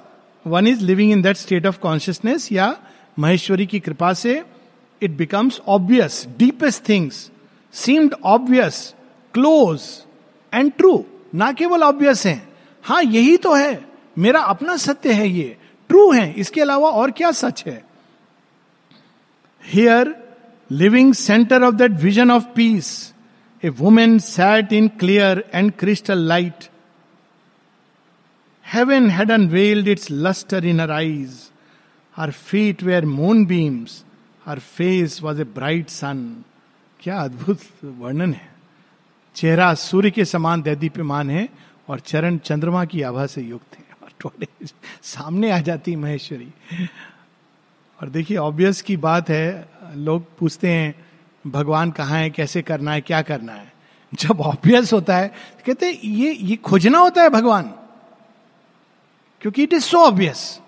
[0.47, 2.77] one is living in that state of consciousness या
[3.19, 4.43] महेश्वरी की कृपा से
[5.03, 7.31] it becomes obvious deepest things
[7.75, 8.95] seemed obvious
[9.35, 9.81] close
[10.53, 11.05] and true
[11.35, 12.41] ना केवल ऑब्वियस है।
[12.85, 13.85] हाँ यही तो है।
[14.19, 15.57] मेरा अपना सत्य है ये।
[15.97, 17.83] ट्रू है, इसके अलावा और क्या सच है?
[19.65, 20.15] Here
[20.71, 22.89] living centre of that vision of peace
[23.63, 26.65] a woman sat in clear and crystal light
[28.65, 31.39] heaven had unveiled its lustre in her eyes
[32.17, 33.07] her feet were
[33.47, 34.03] moonbeams
[34.47, 36.21] her face was a bright sun
[37.03, 38.51] क्या अद्भुत वर्णन है।
[39.37, 41.49] चेहरा सूर्य के समान दैदीप्यमान है
[41.89, 43.85] और चरण चंद्रमा की आभा से युक्त है।
[44.27, 44.47] और
[45.03, 46.49] सामने आ जाती महेश्वरी।
[48.01, 50.95] और देखिए ऑब्वियस की बात है, लोग पूछते हैं,
[51.47, 52.31] भगवान कहाँ है?
[52.31, 53.01] कैसे करना है?
[53.01, 53.73] क्या करना है?
[54.13, 55.29] जब ऑब्वियस होता है,
[55.67, 57.73] कहते ये ये खोजना होता है भगवान।
[59.43, 60.61] क्योंकि it is so obvious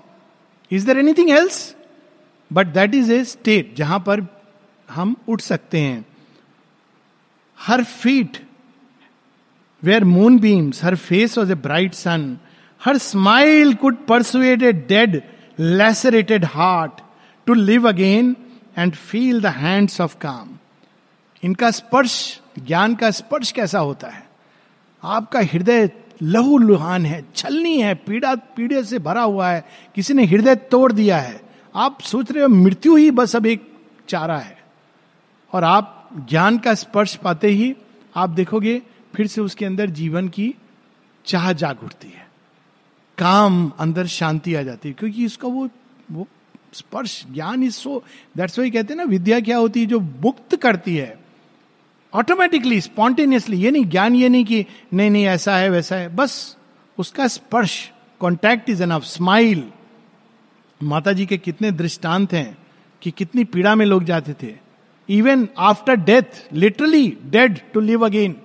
[0.71, 1.75] is there anything else
[2.51, 4.27] but that is a state जहाँ पर
[4.89, 6.05] हम उठ सकते हैं।
[7.59, 8.37] Her feet
[9.83, 10.05] were
[10.39, 12.39] moonbeams her face was a bright sun
[12.85, 15.23] her smile could persuade a dead
[15.61, 16.93] lacerated heart
[17.47, 18.37] to live again
[18.79, 20.49] and feel the hands of calm
[21.45, 24.29] इनका स्पर्श, ज्ञान का स्पर्श कैसा होता है?
[25.05, 25.91] आपका हृदय
[26.23, 29.65] लहू लुहान है, छलनी है, पीड़ा, पीड़े से भरा हुआ है,
[29.95, 31.41] किसी ने हृदय तोड़ दिया है।
[31.75, 33.73] आप सोच रहे हो मृत्यु ही बस अब एक
[34.09, 34.59] चारा है।
[35.53, 37.77] और आप ज्ञान का स्पर्श पाते ही
[38.17, 38.83] आप देखोगे,
[39.17, 40.55] फिर से उसके अंदर जीवन की
[41.25, 42.28] चाह जाग उठती है।
[43.19, 45.69] काम अंदर शांति आ जाती है, क्योंकि इसका वो
[46.13, 46.27] वो
[46.73, 48.03] स्पर्श, ज्ञान इज़ सो
[48.37, 51.19] दैट्स वाई कहते हैं ना, विद्या क्या होती है, जो मुक्त करती है
[52.13, 56.57] ऑटोमेटिकली स्पॉन्टेनियसली ये नहीं, ज्ञान ये नहीं कि नहीं नहीं, ऐसा है, वैसा है, बस
[56.99, 57.75] उसका स्पर्श
[58.21, 59.65] कॉन्टैक्ट इज़ एनफ स्माइल
[60.81, 62.57] माता जी के कितने दृष्टांत हैं
[63.03, 64.55] कि कितनी पीड़ा में लोग जाते थे।
[65.09, 68.37] Even after death literally dead to live again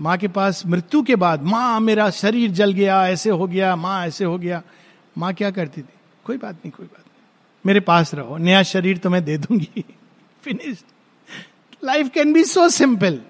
[0.00, 4.06] माँ के पास मृत्यु के बाद, माँ, मेरा शरीर जल गया, ऐसे हो गया, माँ,
[4.06, 4.62] ऐसे हो गया।
[5.18, 5.94] माँ क्या करती थी?
[6.24, 7.24] कोई बात नहीं, कोई बात नहीं।
[7.66, 9.84] मेरे पास रहो, नया शरीर तो मैं दे दूँगी।
[10.42, 10.84] Finish
[11.84, 13.20] life can be so simple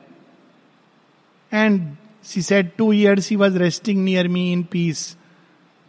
[1.52, 5.16] and she said two years he was resting near me in peace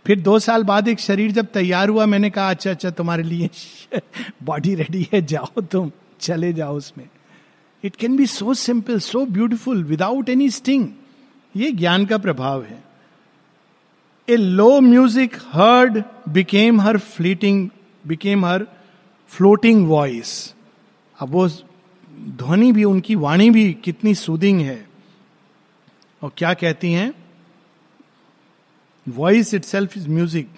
[0.05, 3.49] फिर दो साल बाद एक शरीर जब तैयार हुआ, मैंने कहा अच्छा अच्छा तुम्हारे लिए
[4.43, 7.09] बॉडी रेडी है, जाओ तुम, चले जाओ उसमें।
[7.83, 10.87] It can be so simple so beautiful without any sting
[11.55, 12.83] ये ज्ञान का प्रभाव है।
[14.27, 17.69] A low music heard became her fleeting
[18.07, 18.67] became her
[19.31, 20.53] floating voice
[21.17, 24.85] अब वो ध्वनि भी, उनकी वाणी भी कितनी सुदिंग है।
[26.21, 27.13] और क्या कहती हैं?
[29.07, 30.49] Voice itself is music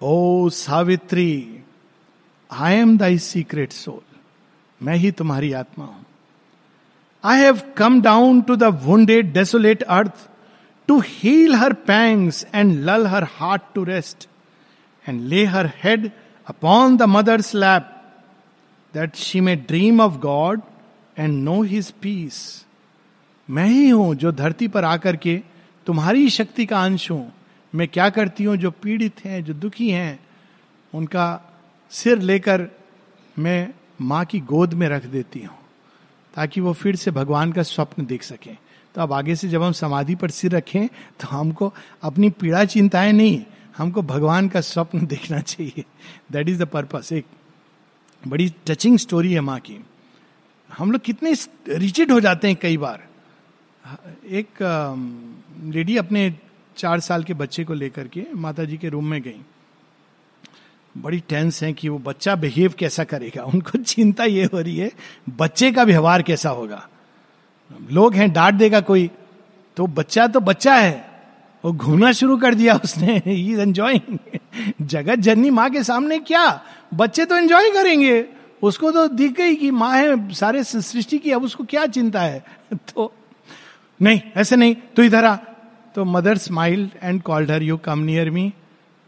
[0.00, 1.62] O Savitri
[2.50, 4.00] I am thy secret soul
[4.80, 6.04] मैं ही तुम्हारी आत्मा हूँ।
[7.24, 10.28] I have come down to the wounded desolate earth
[10.88, 14.28] to heal her pangs and lull her heart to rest
[15.08, 16.10] and lay her head
[16.46, 17.92] upon the mother's lap
[18.94, 20.60] that she may dream of God
[21.18, 22.66] and know his peace
[23.48, 25.40] मैं ही हूँ जो धरती पर आकर के
[25.86, 27.32] तुम्हारी शक्ति का अंश हूँ।
[27.72, 30.20] मैं क्या करती हूँ जो पीड़ित हैं, जो दुखी हैं,
[30.92, 31.40] उनका
[31.92, 32.66] सिर लेकर
[33.38, 35.58] मैं माँ की गोद में रख देती हूँ।
[36.34, 38.56] ताकि वो फिर से भगवान का स्वप्न देख सकें।
[38.94, 40.86] तो अब आगे से जब हम समाधि पर सिर रखें
[41.20, 43.42] तो हमको अपनी पीड़ा चिंताएँ नहीं,
[43.76, 45.84] हमको भगवान का स्वप्न देखना चाहिए।
[46.32, 47.26] दैट इज़ द पर्पस एक
[48.22, 49.78] बड़ी टचिंग स्टोरी है माँ की।
[50.70, 51.34] हम लोग कितने
[51.68, 53.08] रिचिड हो जाते हैं कई बार।
[54.28, 54.62] एक
[55.66, 56.34] लेडी अपने
[56.76, 59.40] चार साल के बच्चे को लेकर के माता जी के रूम में गई।
[60.98, 63.44] बड़ी टेंस है कि वो बच्चा बिहेव कैसा करेगा?
[63.44, 64.90] उनको चिंता ये हो रही है,
[65.36, 66.88] बच्चे का व्यवहार कैसा होगा?
[67.92, 69.10] लोग हैं, डांट देगा कोई
[69.76, 71.10] तो बच्चा तो बच्चा है।
[71.64, 74.00] वो घूमना शुरू कर दिया उसने। इज़
[74.82, 76.62] जगत जननी माँ के सामने क्या?
[76.94, 78.26] बच्चे तो एंजॉय करेंगे।
[78.62, 82.44] उसको तो दिख गई कि माँ है, सारे सृष्टि की, अब उसको क्या चिंता है?
[82.74, 83.14] तो
[84.02, 85.36] नहीं, ऐसे नहीं। तो इधर आ।
[85.94, 88.54] तो mother smiled and called her you come near me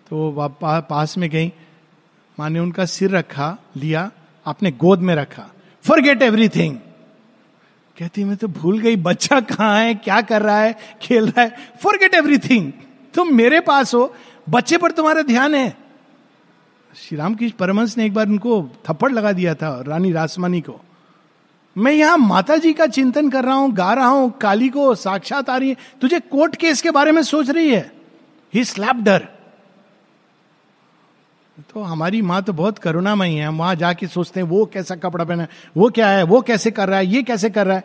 [0.08, 0.34] तो
[0.90, 1.52] पास में गई।
[2.38, 4.10] माँ ने उनका सिर रखा, लिया
[4.46, 5.50] अपने गोद में रखा।
[5.84, 6.76] फॉर गेट एवरीथिंग
[7.96, 11.56] कहती, मैं तो भूल गई, बच्चा कहाँ है, क्या कर रहा है, खेल रहा है?
[11.82, 12.72] फॉर गेट एवरीथिंग
[13.14, 14.14] तुम मेरे पास हो,
[14.48, 15.76] बच्चे पर तुम्हारा ध्यान है।
[16.96, 20.80] श्री राम की परमंश ने एक बार उनको थप्पड़ लगा दिया था, रानी रासमानी को।
[21.76, 25.50] मैं यहाँ माता जी का चिंतन कर रहा हूँ, गा रहा हूँ, काली को साक्षात
[25.50, 27.92] आ रही है। तुझे कोर्ट केस के बारे में सोच रही है।
[28.54, 29.28] ही स्लैप डर
[31.58, 35.24] तो हमारी माँ तो बहुत करुणामयी है। हम वहाँ जाके सोचते हैं, वो कैसा कपड़ा
[35.24, 37.84] पहना वो क्या है, वो कैसे कर रहा है, ये कैसे कर रहा है।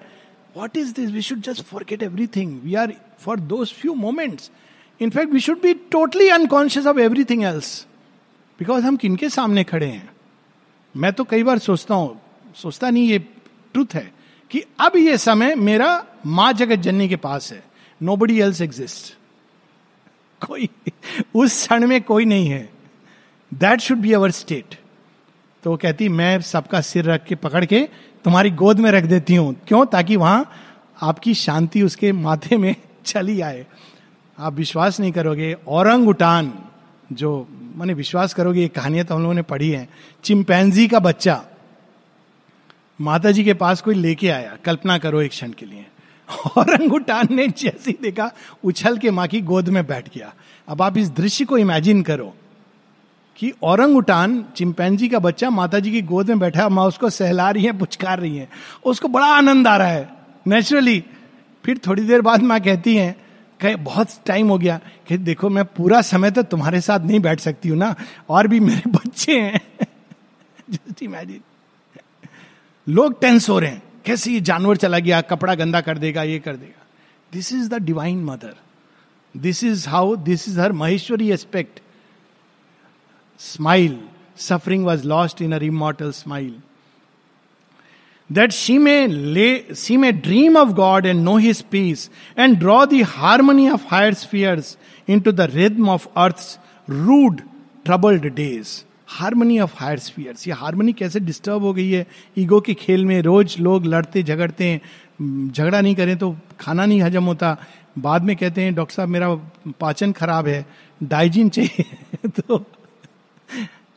[0.57, 4.49] What is this we should just forget everything we are for those few moments
[4.99, 7.85] in fact we should be totally unconscious of everything else
[8.59, 10.09] because हम किनके सामने खड़े हैं?
[10.95, 12.19] मैं तो कई बार सोचता हूँ,
[12.55, 13.19] सोचता नहीं, ये
[13.73, 14.11] ट्रूथ है
[14.51, 17.63] कि अब ये समय मेरा माँ जगत जननी के पास है।
[18.01, 19.15] नो बडी एल्स एग्जिस्ट
[20.41, 20.69] कोई,
[21.35, 22.76] उस क्षण में कोई नहीं है।
[23.53, 24.75] That should be our state
[25.63, 27.89] तो वो कहती, मैं सबका सिर रख के पकड़ के
[28.23, 29.85] तुम्हारी गोद में रख देती हूँ। क्यों?
[29.85, 30.51] ताकि वहाँ
[31.01, 33.67] आपकी शांति उसके माथे में चली आए।
[34.39, 36.53] आप विश्वास नहीं करोगे। औरंग उठान
[37.11, 39.89] जो मैंने विश्वास करोगे, ये कहानियाँ तो हम लोगों ने पढ़ी है।
[40.23, 41.43] चिंपैंजी का बच्चा
[43.01, 45.85] माता जी के पास कोई लेके आया। कल्पना करो एक क्षण के लिए।
[46.57, 48.31] औरंगुटान ने जैसे देखा,
[48.63, 50.33] उछल के माँ की गोद में बैठ गया।
[50.67, 52.35] अब आप इस दृश्य को इमेजिन करो।
[53.37, 57.09] कि औरंग उटान चिंपैंजी का बच्चा माता जी की गोद में बैठा है माँ उसको
[57.09, 58.49] सहला रही है, पुचकार रही है।
[58.85, 60.09] उसको बड़ा आनंद आ रहा है।
[60.47, 61.03] नेचुरली
[61.65, 63.17] फिर थोड़ी देर बाद माँ कहती है,
[63.59, 67.39] कहे, बहुत टाइम हो गया। कि देखो, मैं पूरा समय तो तुम्हारे साथ नहीं बैठ
[67.39, 67.95] सकती हूँ ना।
[68.29, 69.61] और भी मेरे बच्चे हैं।
[70.71, 71.41] जस्ट इमेजिन
[72.89, 75.21] लोग टेंस हो रहे हैं। कैसे ये जानवर चला गया?
[75.21, 76.85] कपड़ा गंदा कर देगा, ये कर देगा।
[77.33, 78.55] This is the divine mother
[79.37, 81.79] this is how this is her Maheshwari aspect
[83.39, 83.99] smile
[84.37, 86.55] suffering was lost in her immortal smile
[88.33, 92.01] that she may lay, she may dream of God and know His peace
[92.39, 94.75] and draw the harmony of higher spheres
[95.09, 96.57] into the rhythm of earth's
[96.89, 97.37] rude,
[97.89, 98.67] troubled days.
[99.09, 102.07] Harmony of higher spheres ये harmony कैसे disturb हो गई है?
[102.37, 104.81] Ego के खेल में रोज लोग लड़ते झगड़ते हैं।
[105.51, 107.57] झगड़ा नहीं करें तो खाना नहीं हजम होता।
[107.97, 109.35] बाद में कहते हैं डॉक्टर साहब मेरा
[109.79, 110.65] पाचन खराब है।
[111.03, 111.85] डाइजिन चाहिए।
[112.29, 112.65] तो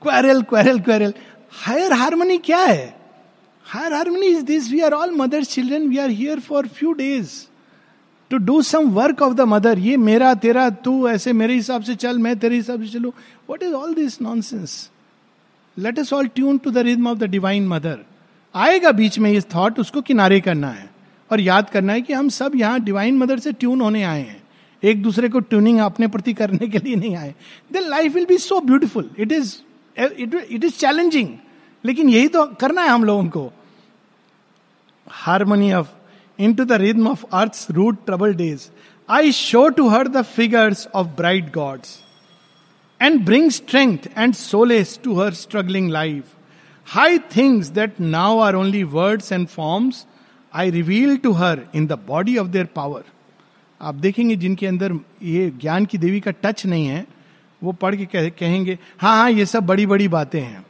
[0.02, 1.12] quarrel quarrel quarrel
[1.64, 2.84] higher harmony क्या है
[3.66, 7.30] higher harmony is this we are all mother's children we are here for few days
[8.30, 11.94] to do some work of the mother ये मेरा तेरा तू ऐसे मेरे हिसाब से
[11.96, 13.12] चल मैं तेरे हिसाब से चलू
[13.50, 14.90] what is all this nonsense
[15.98, 17.98] let's all tune to the rhythm of the divine mother
[18.54, 20.88] आएगा बीच में ये थॉट उसको किनारे करना है।
[21.30, 24.42] और याद करना है कि हम सब यहाँ डिवाइन मदर से ट्यून होने आए हैं।
[24.82, 27.34] एक दूसरे को ट्यूनिंग अपने प्रति करने के लिए नहीं आए।
[27.72, 29.54] Then life will be so beautiful it is
[30.00, 31.28] it is challenging
[31.84, 33.50] लेकिन यही तो करना है हम लोगों को।
[35.06, 35.88] Harmony of
[36.54, 38.68] into the rhythm of earth rude trouble days
[39.08, 41.98] I show to her the figures of bright gods
[43.00, 46.24] and bring strength and solace to her struggling life
[46.86, 50.04] high things that now are only words and forms
[50.54, 53.04] I reveal to her in the body of their power
[53.80, 57.06] आप देखेंगे जिनके अंदर ये ज्ञान की देवी का touch नहीं है
[57.62, 60.66] वो पढ़ के कह, कहेंगे हाँ हाँ ये सब बड़ी बड़ी बातें हैं।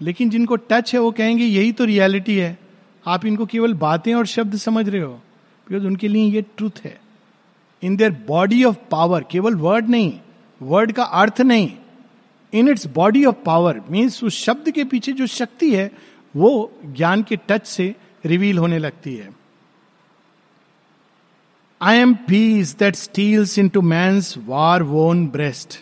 [0.00, 2.58] लेकिन जिनको टच है वो कहेंगे यही तो रियलिटी है।
[3.06, 5.12] आप इनको केवल बातें और शब्द समझ रहे हो
[5.66, 7.00] बिकॉज़ उनके लिए ये ट्रूथ है।
[7.82, 10.12] In their body of power केवल वर्ड नहीं
[10.60, 11.70] वर्ड का अर्थ नहीं
[12.52, 15.90] in its body of power means उस शब्द के पीछे जो शक्ति है
[16.34, 19.39] वो ज्ञान के टच से रिवील होने लगती है।
[21.82, 25.78] I am peace that steals into man's war वोन ब्रेस्ट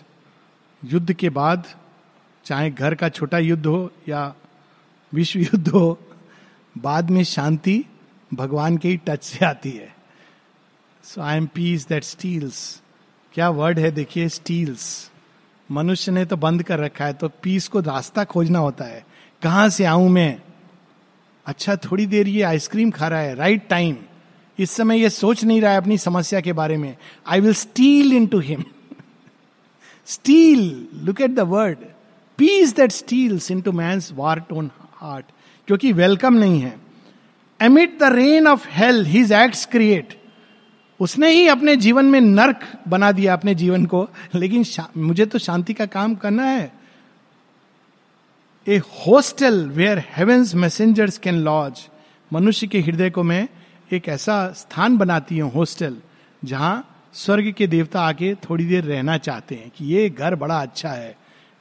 [0.83, 1.65] युद्ध के बाद,
[2.45, 4.35] चाहे घर का छोटा युद्ध हो या
[5.13, 5.99] विश्व युद्ध हो,
[6.79, 7.85] बाद में शांति
[8.35, 9.95] भगवान के ही टच से आती है।
[11.05, 12.61] So I am peace that steals
[13.35, 15.11] क्या वर्ड है देखिए स्टील्स
[15.71, 19.05] मनुष्य ने तो बंद कर रखा है तो पीस को रास्ता खोजना होता है।
[19.43, 20.43] कहाँ से आऊँ मैं?
[21.47, 23.97] अच्छा थोड़ी देर ये आइसक्रीम खा रहा है राइट टाइम
[24.59, 28.13] इस समय ये सोच नहीं रहा है अपनी समस्या के बारे में। I will steal
[28.27, 28.65] into him
[30.09, 31.79] still look at the word
[32.39, 35.27] peace that steals into man's war torn heart
[35.69, 36.77] क्योंकि वेलकम नहीं है।
[37.61, 40.17] Emit the rain of health his acts create
[41.01, 44.65] उसने ही अपने जीवन में नर्क बना दिया अपने जीवन को। लेकिन
[44.97, 46.73] मुझे तो शांति का काम करना है।
[48.67, 51.87] A hostel where heaven's messengers can lodge
[52.33, 53.49] मनुष्य के हृदय को मैं
[53.93, 55.97] एक ऐसा स्थान बनाती हूँ हॉस्टल,
[56.45, 60.89] जहाँ स्वर्ग के देवता आके थोड़ी देर रहना चाहते हैं कि ये घर बड़ा अच्छा
[60.89, 61.17] है।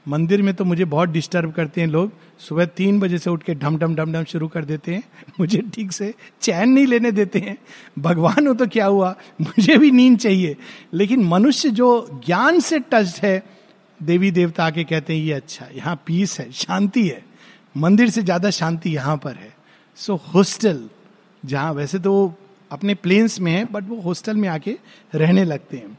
[0.07, 3.55] मंदिर में तो मुझे बहुत डिस्टर्ब करते हैं लोग। सुबह तीन बजे से उठ के
[3.55, 5.03] ढम ढम ढम ढम शुरू कर देते हैं।
[5.39, 7.57] मुझे ठीक से चैन नहीं लेने देते हैं।
[7.99, 9.15] भगवान हो तो क्या हुआ?
[9.41, 10.55] मुझे भी नींद चाहिए।
[10.93, 13.43] लेकिन मनुष्य जो ज्ञान से टच है,
[14.03, 17.25] देवी देवता आके कहते हैं, ये अच्छा यहाँ पीस है, शांति है।
[17.77, 19.55] मंदिर से ज़्यादा शांति यहाँ पर है।
[19.95, 20.89] सो हॉस्टल
[21.47, 22.33] जहाँ वैसे तो
[22.71, 24.77] अपने प्लेन्स में है बट वो हॉस्टल में आके
[25.15, 25.97] रहने लगते हैं।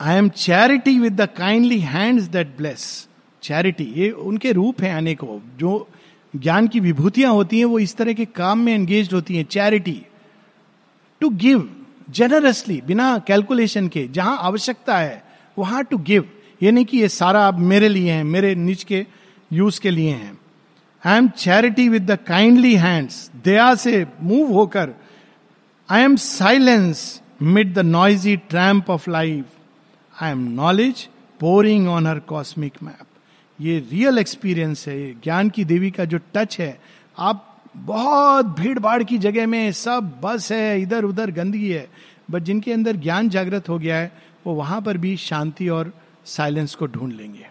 [0.00, 3.08] I am charity with the kindly hands that bless
[3.42, 5.88] charity ये उनके रूप हैं अनेकों। जो
[6.34, 10.00] ज्ञान की विभूतियाँ होती हैं, वो इस तरह के काम में एंगेज होती हैं। चैरिटी
[11.20, 11.68] टू गिव
[12.10, 15.22] जेनरसली बिना कैलकुलेशन के, जहाँ आवश्यकता है,
[15.58, 16.30] वहाँ टू गिव
[16.62, 19.06] ये नहीं कि ये सारा अब मेरे लिए है, मेरे निज के
[19.52, 20.39] यूज़ के लिए हैं।
[21.02, 24.94] I am charity with the kindly hands दया से मूव होकर
[25.88, 29.44] I am silence mid the noisy tramp of life
[30.14, 31.08] I am knowledge
[31.40, 33.06] poring on her cosmic map
[33.58, 36.76] ये रियल एक्सपीरियंस है ज्ञान की देवी का जो टच है
[37.16, 41.86] आप बहुत भीड़ भाड़ की जगह में सब बस है इधर उधर गंदगी है
[42.30, 44.12] बट जिनके अंदर ज्ञान जागृत हो गया है
[44.46, 45.92] वो वहाँ पर भी शांति और
[46.26, 47.49] साइलेंस को ढूंढ लेंगे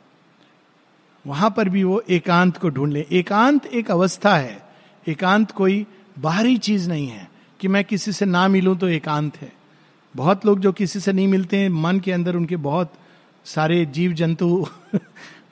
[1.27, 4.69] वहाँ पर भी वो एकांत को ढूंढ ले। एकांत एक अवस्था है।
[5.08, 5.86] एकांत कोई
[6.19, 7.29] बाहरी चीज़ नहीं है।
[7.60, 9.53] कि मैं किसी से ना मिलूं तो एकांत है।
[10.15, 12.93] बहुत लोग जो किसी से नहीं मिलते हैं, मन के अंदर उनके बहुत
[13.45, 14.67] सारे जीव जंतु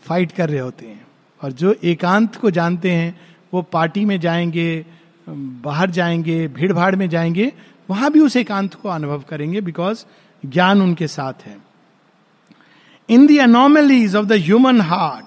[0.02, 1.08] फाइट कर रहे होते हैं।
[1.44, 3.20] और जो एकांत को जानते हैं,
[3.54, 4.86] वो पार्टी में जाएँगे,
[5.30, 7.54] बाहर जाएँगे भीड़ भाड़ में जाएँगे,
[7.90, 10.06] वहाँ भी उस एकांत को अनुभव करेंगे बिकॉज़
[10.46, 11.58] ज्ञान उनके साथ है।
[13.10, 15.27] In the of the human heart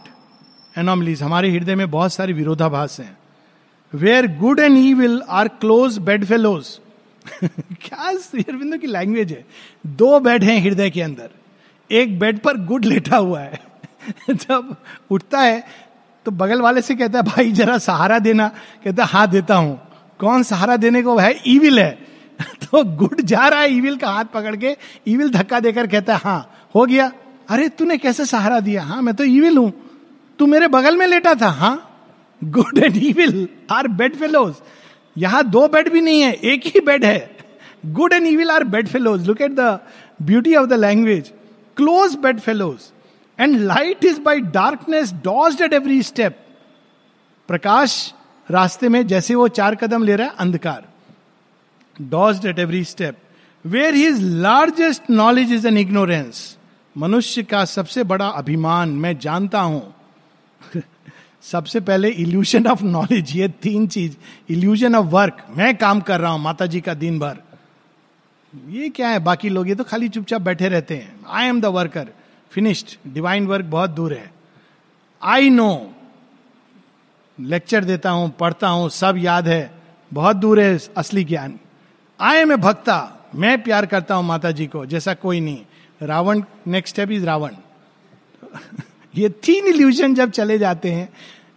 [0.81, 3.19] anomalies हमारे हृदय में बहुत सारे विरोधाभास हैं।
[3.95, 6.79] Where good and evil are close bed fellows
[7.45, 9.45] क्या अरविंदो की लैंग्वेज है?
[9.87, 11.31] दो बेड हैं हृदय के अंदर।
[11.91, 13.61] एक बेड पर गुड लेटा हुआ है।
[14.31, 14.77] जब
[15.11, 15.65] उठता है
[16.27, 18.49] तो बगल वाले से कहता है, भाई, जरा सहारा देना।
[18.85, 19.81] कहता है हाँ देता हूँ।
[20.19, 21.19] कौन सहारा देने को?
[21.19, 21.99] है ईविल है।
[22.41, 24.77] तो गुड जा रहा है ईविल का हाथ पकड़ के
[25.09, 27.13] ईविल धक्का देकर कहता है हाँ हो गया।
[27.49, 28.83] अरे, तूने कैसे सहारा दिया?
[28.83, 29.90] हाँ मैं तो ईविल हूँ।
[30.41, 31.77] तू मेरे बगल में लेटा था हाँ?
[32.43, 34.55] Good and evil are bed fellows
[35.17, 37.31] यहाँ दो बेड भी नहीं है, एक ही बेड है।
[37.87, 39.79] Good and evil are bed fellows look at the
[40.23, 41.31] beauty of the language
[41.77, 42.91] close bed fellows
[43.39, 46.39] and light is by darkness dodge at every step
[47.49, 47.93] प्रकाश
[48.49, 50.85] रास्ते में जैसे वो चार कदम ले रहा है, अंधकार।
[51.97, 53.19] Dodge at every step
[53.65, 56.45] where his largest knowledge is an ignorance
[56.97, 59.83] मनुष्य का सबसे बड़ा अभिमान मैं जानता हूँ।
[61.43, 64.17] सबसे पहले इल्यूशन ऑफ़ नॉलेज ये तीन चीज़
[64.49, 67.37] इल्यूशन ऑफ़ वर्क मैं काम कर रहा हूँ माता जी का दिन भर।
[68.55, 69.19] ये क्या है?
[69.19, 72.09] बाकी लोग ये तो खाली चुपचाप बैठे रहते हैं। I am the worker
[72.53, 74.31] finished divine work बहुत दूर है।
[75.23, 75.93] आई नो
[77.39, 79.73] लेक्चर देता हूँ, पढ़ता हूँ, सब याद है।
[80.11, 81.59] बहुत दूर है असली ज्ञान।
[82.21, 85.65] आई एम ए भक्ता मैं प्यार करता हूँ माता जी को, जैसा कोई नहीं।
[86.03, 87.55] Ravan next step is Ravan.
[89.15, 91.09] ये तीन इल्यूजन जब चले जाते हैं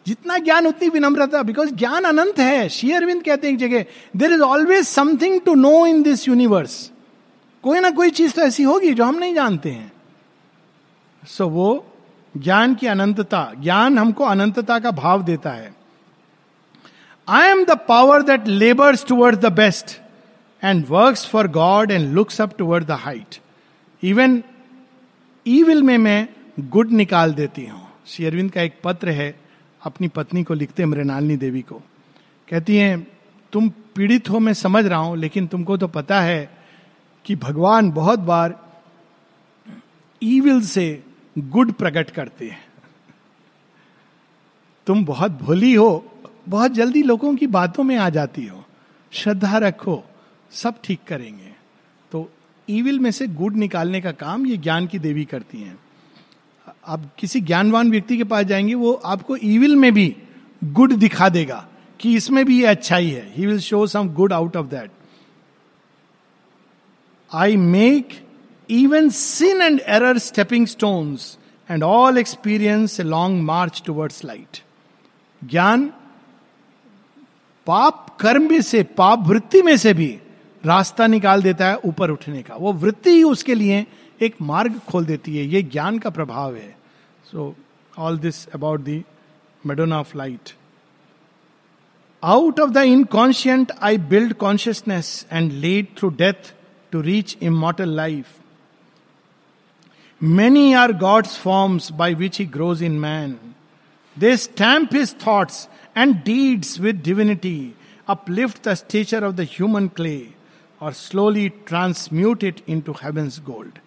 [0.08, 3.86] जितना ज्ञान उतनी विनम्रता बिकॉज़ ज्ञान अनंत है। श्री अरविंद कहते हैं एक जगह
[4.18, 6.92] there is always something to know in this universe
[7.64, 9.92] कोई ना कोई चीज़ तो ऐसी होगी जो हम नहीं जानते हैं।
[11.24, 11.86] सो so, वो
[12.36, 15.74] ज्ञान की अनंतता ज्ञान हमको अनंतता का भाव देता है।
[17.28, 19.98] I am the power that labours toward the best
[20.64, 23.40] and work for God and looks up toward the height
[24.04, 24.42] even
[25.46, 26.28] evil में मैं
[26.60, 29.40] गुड निकाल देती हूँ। श्री अरविंद का एक पत्र है,
[29.86, 31.82] अपनी पत्नी को लिखते मृणालिनी देवी को।
[32.50, 33.08] कहती हैं,
[33.52, 36.58] तुम पीड़ित हो, मैं समझ रहा हूँ, लेकिन तुमको तो पता है
[37.26, 38.74] कि भगवान बहुत बार
[40.24, 41.04] ईविल से
[41.38, 42.66] गुड प्रकट करते हैं।
[44.88, 48.64] तुम बहुत भोली हो, बहुत जल्दी लोगों की बातों में आ जाती हो,
[49.12, 50.04] श्रद्धा रखो,
[50.52, 51.54] सब ठीक करेंगे।
[52.12, 52.30] तो
[52.70, 55.83] ईविल में से गुड निकालने का काम ये ज्ञान की देवी करती हैं।
[56.88, 60.16] आप किसी ज्ञानवान व्यक्ति के पास जाएँगे वो आपको ईविल में भी
[60.64, 61.68] गुड दिखा देगा
[62.00, 64.92] कि इसमें भी ये अच्छाई है। He will show some good out of that
[67.34, 68.28] I make
[68.70, 71.22] even sin and error stepping stones,
[71.72, 74.60] and all experience a long march towards light
[75.44, 75.94] ज्ञान
[77.68, 80.20] पाप कर्म में से पाप वृत्ति में से भी
[80.66, 83.88] रास्ता निकाल देता है ऊपर उठने का। वो वृत्ति ही उसके लिए
[84.22, 86.83] एक मार्ग खोल देती है। ये ज्ञान का प्रभाव है।
[87.34, 87.56] So,
[87.98, 89.04] all this about the
[89.64, 90.54] Madonna of Light.
[92.22, 96.54] Out of the inconscient, I build consciousness and lead through death
[96.92, 98.40] to reach immortal life.
[100.20, 103.56] Many are God's forms by which He grows in man.
[104.16, 107.76] They stamp His thoughts and deeds with divinity,
[108.08, 110.34] uplift the stature of the human clay,
[110.80, 113.80] or slowly transmute it into heaven's gold.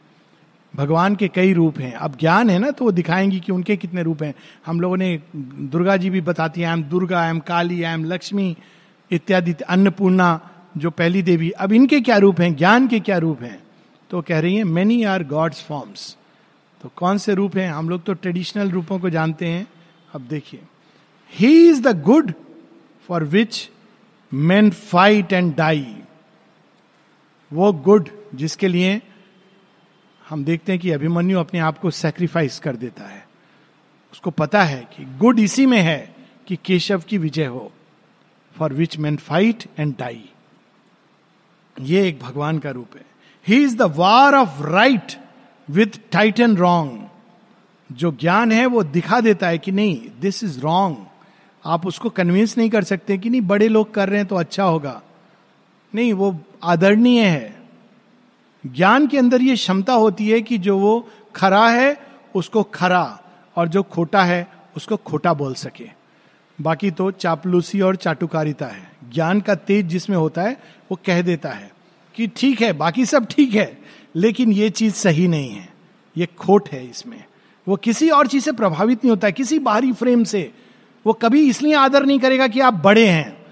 [0.77, 4.03] भगवान के कई रूप हैं। अब ज्ञान है ना तो वो दिखाएँगी कि उनके कितने
[4.03, 4.35] रूप हैं।
[4.67, 8.57] हम लोगों ने, दुर्गा जी भी बताती है am Durga am Kali am Lakshmi,
[9.11, 10.41] इत्यादि, अन्नपूर्णा,
[10.77, 12.55] जो पहली देवी। अब इनके क्या रूप हैं?
[12.57, 13.59] ज्ञान के क्या रूप हैं?
[14.11, 16.17] तो कह रही है मेनी आर गॉड्स फॉर्म्स
[16.81, 17.71] तो कौन से रूप हैं?
[17.71, 19.67] हम लोग तो ट्रेडिशनल रूपों को जानते हैं।
[20.15, 20.61] अब देखिए।
[21.33, 22.33] He is the good
[23.09, 23.69] for which
[24.33, 25.97] man fight and die
[27.51, 29.01] वो गुड जिसके लिए
[30.31, 33.27] हम देखते हैं कि अभिमन्यु अपने आप को सेक्रीफाइस कर देता है।
[34.13, 36.15] उसको पता है कि गुड इसी में है
[36.47, 37.73] कि केशव की विजय हो
[38.59, 40.29] for which man fight and die
[41.81, 43.05] ये एक भगवान का रूप है।
[43.47, 45.13] He is the war of right
[45.71, 47.09] with titan wrong
[47.93, 51.07] जो ज्ञान है वो दिखा देता है कि नहीं दिस इज़ रॉन्ग
[51.65, 54.65] आप उसको कन्विंस नहीं कर सकते कि नहीं, बड़े लोग कर रहे हैं तो अच्छा
[54.65, 55.03] होगा।
[55.95, 57.56] नहीं, वो आदरणीय है।
[58.67, 63.21] ज्ञान के अंदर ये क्षमता होती है कि जो वो खरा है, उसको खरा,
[63.57, 65.91] और जो खोटा है, उसको खोटा बोल सके।
[66.61, 71.49] बाकी तो चापलूसी और चाटुकारिता है। ज्ञान का तेज जिसमें होता है, वो कह देता
[71.49, 71.71] है
[72.15, 73.79] कि ठीक है, बाकी सब ठीक है,
[74.17, 75.69] लेकिन ये चीज़ सही नहीं है।
[76.17, 77.25] ये खोट है इसमें।
[77.69, 80.53] वो किसी और चीज़ से प्रभावित नहीं होता है, किसी बाहरी फ्रेम से।
[81.07, 83.47] वो कभी इसलिए आदर नहीं करेगा कि आप बड़े हैं,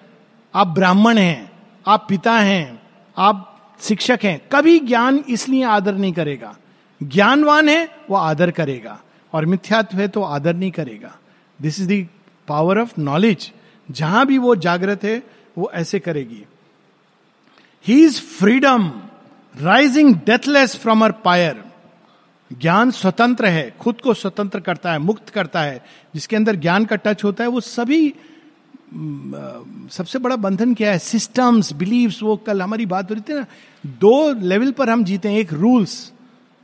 [0.55, 1.53] आप ब्राह्मण हैं,
[1.87, 2.83] आप पिता हैं,
[3.19, 3.54] आप
[3.85, 6.57] शिक्षक हैं। कभी ज्ञान इसलिए आदर नहीं करेगा।
[7.03, 11.18] ज्ञानवान है, वो आदर करेगा। और मिथ्यात्व है तो आदर नहीं करेगा।
[11.62, 12.07] This is
[12.49, 13.53] power of knowledge
[13.91, 15.22] जहाँ भी वो जागृत है,
[15.59, 16.45] वो ऐसे करेगी।
[17.87, 18.93] He is freedom
[19.61, 21.64] rising deathless from her pyre
[22.53, 26.97] ज्ञान स्वतंत्र है, खुद को स्वतंत्र करता है, मुक्त करता है। जिसके अंदर ज्ञान का
[26.97, 28.14] टच होता है, वो सभी
[29.90, 30.99] सबसे बड़ा बंधन क्या है?
[30.99, 33.47] सिस्टम्स बिलीव्स वो कल हमारी बात हो रही थी ना।
[33.86, 36.12] दो लेवल पर हम जीते हैं, एक रूल्स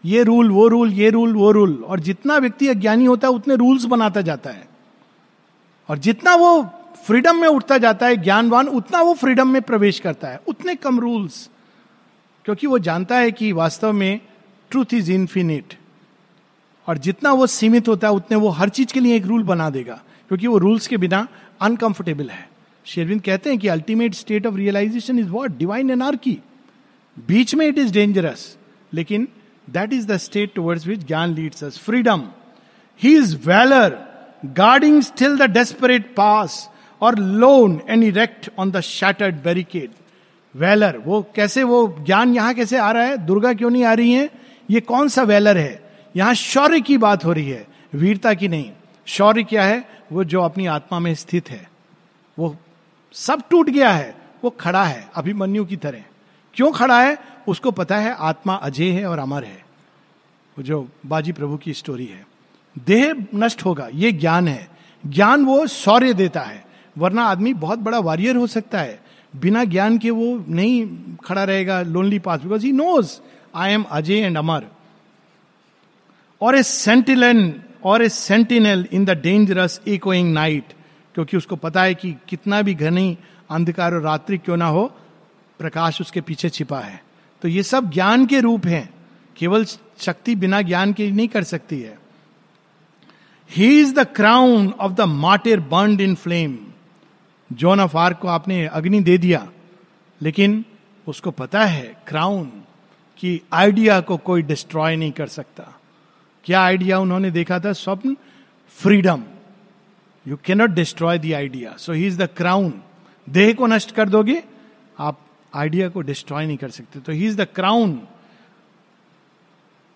[0.05, 3.55] ये रूल वो रूल ये रूल वो रूल और जितना व्यक्ति अज्ञानी होता है, उतने
[3.55, 4.69] रूल्स बनाता जाता है।
[5.89, 6.63] और जितना वो
[7.07, 11.01] फ्रीडम में उठता जाता है, ज्ञानवान, उतना वो फ्रीडम में प्रवेश करता है। उतने कम
[11.01, 11.51] रूल्स
[12.45, 14.21] क्योंकि वो जानता है कि वास्तव में
[14.71, 15.75] ट्रूथ इज़ इन्फिनिट
[16.87, 19.71] और जितना वो सीमित होता है, उतने वो हर चीज़ के लिए एक रूल बना
[19.71, 21.29] देगा। क्योंकि वो रूल्स के बिना
[21.61, 22.49] अनकंफर्टेबल है।
[22.87, 26.39] शेरविंद कहते हैं कि ultimate state of realization is what divine anarchy
[27.29, 28.57] बीच में इट इज़ डेंजरस
[28.93, 29.29] लेकिन
[29.69, 32.23] that is the state towards which gyan leads us freedom
[33.01, 33.99] he is valour
[34.57, 36.69] guarding still the desperate pass
[37.03, 39.91] और lone and erect on the shattered barricade
[40.55, 43.17] valour वो कैसे वो ज्ञान यहाँ कैसे आ रहा है?
[43.17, 44.29] दुर्गा क्यों नहीं आ रही है?
[44.71, 45.83] ये कौन सा वेलर है?
[46.17, 48.71] यहाँ शौर्य की बात हो रही है, वीरता की नहीं।
[49.07, 49.89] शौर्य क्या है?
[50.13, 51.71] वो जो अपनी आत्मा में स्थित है।
[52.39, 52.57] वो
[53.13, 56.03] सब टूट गया है। वो खड़ा है, अभिमन्यु की तरह।
[56.55, 57.19] क्यों खड़ा है?
[57.49, 59.65] उसको पता है, आत्मा अजय है और अमर है।
[60.59, 62.27] वो जो बाजी प्रभु की स्टोरी है।
[62.87, 64.71] देह नष्ट होगा, ये ज्ञान है।
[65.07, 66.67] ज्ञान वो शौर्य देता है।
[66.99, 69.03] वरना आदमी बहुत बड़ा वॉरियर हो सकता है।
[69.37, 70.91] बिना ज्ञान के वो नहीं
[71.25, 73.21] खड़ा रहेगा lonely pass because he knows
[73.55, 74.67] I am Ajay and अमर.
[76.41, 80.73] और ए सेंटिलन और a sentinel in the dangerous echoing night
[81.15, 83.19] क्योंकि उसको पता है कि कितना भी घनी
[83.51, 84.93] अंधकार और रात्रि क्यों ना हो,
[85.59, 87.03] प्रकाश उसके पीछे छिपा है।
[87.43, 88.95] तो ये सब ज्ञान के रूप हैं।
[89.37, 89.65] केवल
[89.99, 91.99] शक्ति बिना ज्ञान के नहीं कर सकती है।
[93.51, 96.59] He is the crown of the martyr burn in flame
[97.53, 99.47] Joan of Arc को आपने अग्नि दे दिया,
[100.23, 100.65] लेकिन
[101.07, 102.53] उसको पता है क्राउन
[103.19, 105.80] कि आइडिया को कोई डिस्ट्रॉय नहीं कर सकता।
[106.45, 107.73] क्या आइडिया उन्होंने देखा था?
[107.73, 108.17] स्वप्न?
[108.79, 109.23] Freedom
[110.27, 112.73] you cannot destroy the idea so he is the crown
[113.27, 114.43] देह को नष्ट कर दोगे?
[114.99, 115.19] आप
[115.53, 118.01] आइडिया को डिस्ट्रॉय नहीं कर सकते। तो he is the crown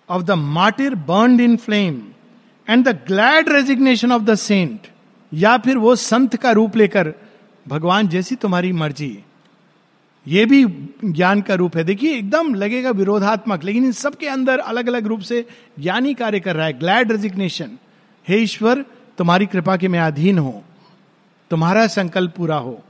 [0.08, 2.02] of the martyr burn in flame
[2.68, 4.86] and the glad resignation of the saint
[5.32, 7.14] या फिर वो संत का रूप लेकर,
[7.66, 9.18] भगवान जैसी तुम्हारी मर्ज़ी।
[10.26, 10.64] ये भी
[11.04, 15.20] ज्ञान का रूप है। देखिए, एकदम लगेगा विरोधात्मक, लेकिन इन सबके अंदर अलग अलग रूप
[15.20, 15.44] से
[15.80, 17.78] ज्ञानी कार्य कर रहा है। ग्लैड रेजिग्नेशन
[18.26, 18.84] हे ईश्वर,
[19.18, 20.62] तुम्हारी कृपा के मैं अधीन हूँ।
[21.50, 22.80] तुम्हारा संकल्प पूरा हो।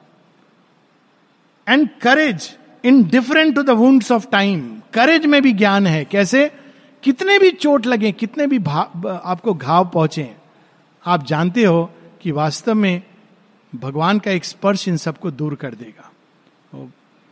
[1.66, 2.50] And courage
[3.04, 4.60] indifferent to the wounds of time
[4.94, 6.50] courage में भी ज्ञान है। कैसे?
[7.02, 10.30] कितने भी चोट लगे, कितने भी आपको घाव पहुँचे,
[11.04, 11.90] आप जानते हो
[12.22, 13.02] कि वास्तव में
[13.72, 16.03] भगवान का एक स्पर्श इन सबको दूर कर देगा।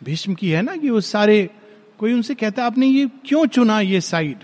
[0.02, 1.50] भीष्म की है ना कि वो सारे,
[1.98, 4.36] कोई उनसे कहता है, आपने ये क्यों चुना ये साइड?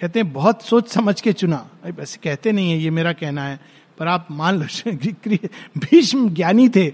[0.00, 3.60] कहते हैं, बहुत सोच समझ के चुना। वैसे कहते नहीं है, ये मेरा कहना है,
[3.98, 4.92] पर आप मान लो
[5.78, 6.90] भीष्म ज्ञानी थे।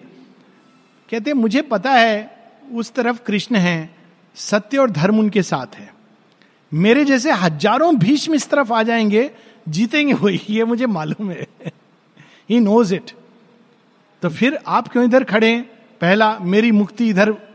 [1.11, 2.37] कहते हैं, मुझे पता है,
[2.72, 3.95] उस तरफ़ कृष्ण है,
[4.35, 5.95] सत्य और धर्म उनके साथ है।
[6.75, 9.31] मेरे जैसे हज़ारों भीष्म इस तरफ़ आ जाएँगे,
[9.68, 11.47] जीतेंगे वही, ये मुझे मालूम है।
[12.51, 13.11] ही नोज़ इट
[14.22, 15.61] तो फिर आप क्यों इधर खड़े
[16.01, 17.54] पहला, मेरी मुक्ति इधर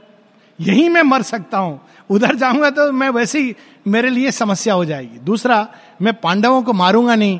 [0.60, 1.80] यही मैं मर सकता हूँ।
[2.10, 3.56] उधर जाऊँगा तो मैं वैसे ही
[3.88, 5.68] मेरे लिए समस्या हो जाएगी। दूसरा,
[6.02, 7.40] मैं पांडवों को मारूँगा नहीं।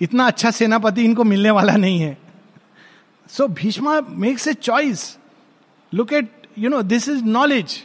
[0.00, 2.16] इतना अच्छा सेनापति इनको मिलने वाला नहीं है।
[3.30, 5.16] So Bhishma makes a choice
[5.92, 7.82] look at you know this is knowledge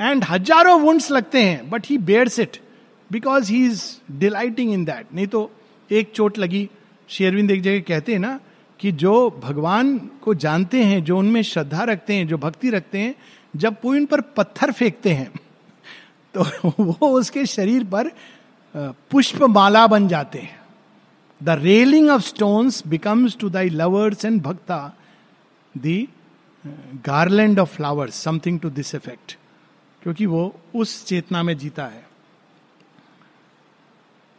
[0.00, 2.56] and हज़ारों वुंड्स लगते हैं but he bears it
[3.10, 3.82] because he is
[4.18, 5.50] delighting in that नहीं तो
[5.90, 6.68] एक चोट लगी।
[7.08, 8.38] शेरविंद एक जगह कहते हैं ना
[8.80, 13.14] कि जो भगवान को जानते हैं, जो उनमें श्रद्धा रखते हैं, जो भक्ति रखते हैं
[13.56, 15.30] जब कोई उन पर पत्थर फेंकते हैं
[16.34, 16.42] तो
[16.82, 18.10] वो उसके शरीर पर
[19.10, 20.60] पुष्प माला बन जाते हैं।
[21.42, 24.96] The railing of stones becomes to thy lovers and भक्ता
[25.78, 26.06] the
[27.06, 29.36] garland of flowers something to this effect
[30.02, 32.06] क्योंकि वो उस चेतना में जीता है।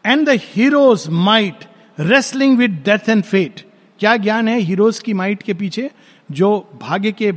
[0.06, 1.66] And the heroes might
[2.00, 3.62] wrestling with death and fate
[4.00, 5.92] क्या ज्ञान है हीरोज की माइट के पीछे?
[6.32, 7.32] जो भाग्य के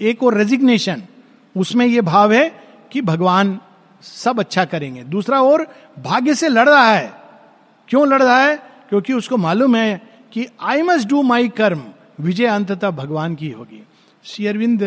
[0.00, 1.02] एक और रेजिग्नेशन
[1.56, 2.48] उसमें यह भाव है
[2.92, 3.58] कि भगवान
[4.02, 5.66] सब अच्छा करेंगे। दूसरा और,
[5.98, 7.12] भाग्य से लड़ रहा है।
[7.88, 8.56] क्यों लड़ रहा है?
[8.88, 10.02] क्योंकि उसको मालूम है
[10.32, 11.82] कि आई मस्ट डू माई कर्म,
[12.20, 13.82] विजय अंततः भगवान की होगी।
[14.24, 14.82] श्री अरविंद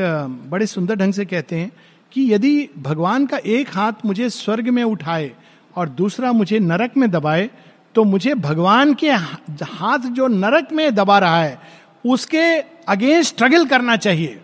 [0.50, 1.72] बड़े सुंदर ढंग से कहते हैं
[2.12, 5.32] कि यदि भगवान का एक हाथ मुझे स्वर्ग में उठाए
[5.76, 7.50] और दूसरा मुझे नरक में दबाए
[7.96, 11.60] तो मुझे भगवान के हाथ जो नरक में दबा रहा है,
[12.06, 14.40] उसके अगेंस्ट स्ट्रगल करना चाहिए।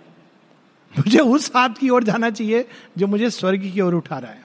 [1.00, 2.66] मुझे उस हाथ की ओर जाना चाहिए
[2.98, 4.44] जो मुझे स्वर्ग की ओर उठा रहा है।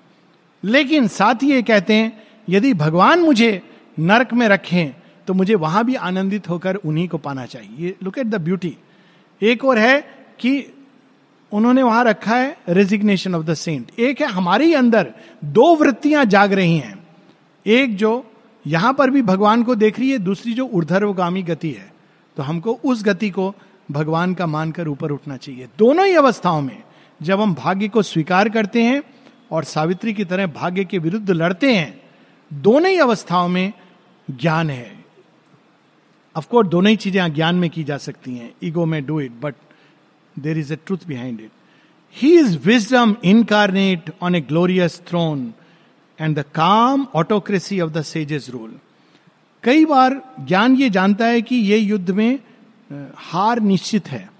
[0.65, 3.63] लेकिन साथ ही ये कहते हैं, यदि भगवान मुझे
[3.99, 4.95] नरक में रखें
[5.29, 8.77] तो मुझे वहाँ भी आनंदित होकर उन्हीं को पाना चाहिए। लुक एट द ब्यूटी
[9.43, 10.01] एक और है
[10.39, 10.73] कि
[11.53, 15.13] उन्होंने वहाँ रखा है रेजिग्नेशन ऑफ़ द सेंट एक है, हमारे ही अंदर
[15.45, 16.99] दो वृत्तियाँ जाग रही हैं।
[17.67, 18.25] एक जो
[18.67, 21.93] यहाँ पर भी भगवान को देख रही है, दूसरी जो ऊर्धर्वगामी गति है।
[22.37, 23.55] तो हमको उस गति को
[23.91, 26.83] भगवान का मानकर ऊपर उठना चाहिए। दोनों ही अवस्थाओं में
[27.21, 29.03] जब हम भाग्य को स्वीकार करते हैं
[29.51, 32.01] और सावित्री की तरह भाग्य के विरुद्ध लड़ते हैं,
[32.51, 33.73] दोनों ही अवस्थाओं में
[34.29, 34.93] ज्ञान है।
[36.37, 39.55] अफकोर्स दोनों ही चीज़ें ज्ञान में की जा सकती हैं। ईगो में do it but
[40.37, 41.51] there is a truth behind it
[42.17, 45.53] he is wisdom incarnate on a glorious throne
[46.19, 48.73] and the calm autocracy of the sages rule
[49.65, 52.39] कई बार ज्ञान ये जानता है कि ये युद्ध में
[53.17, 54.31] हार निश्चित है,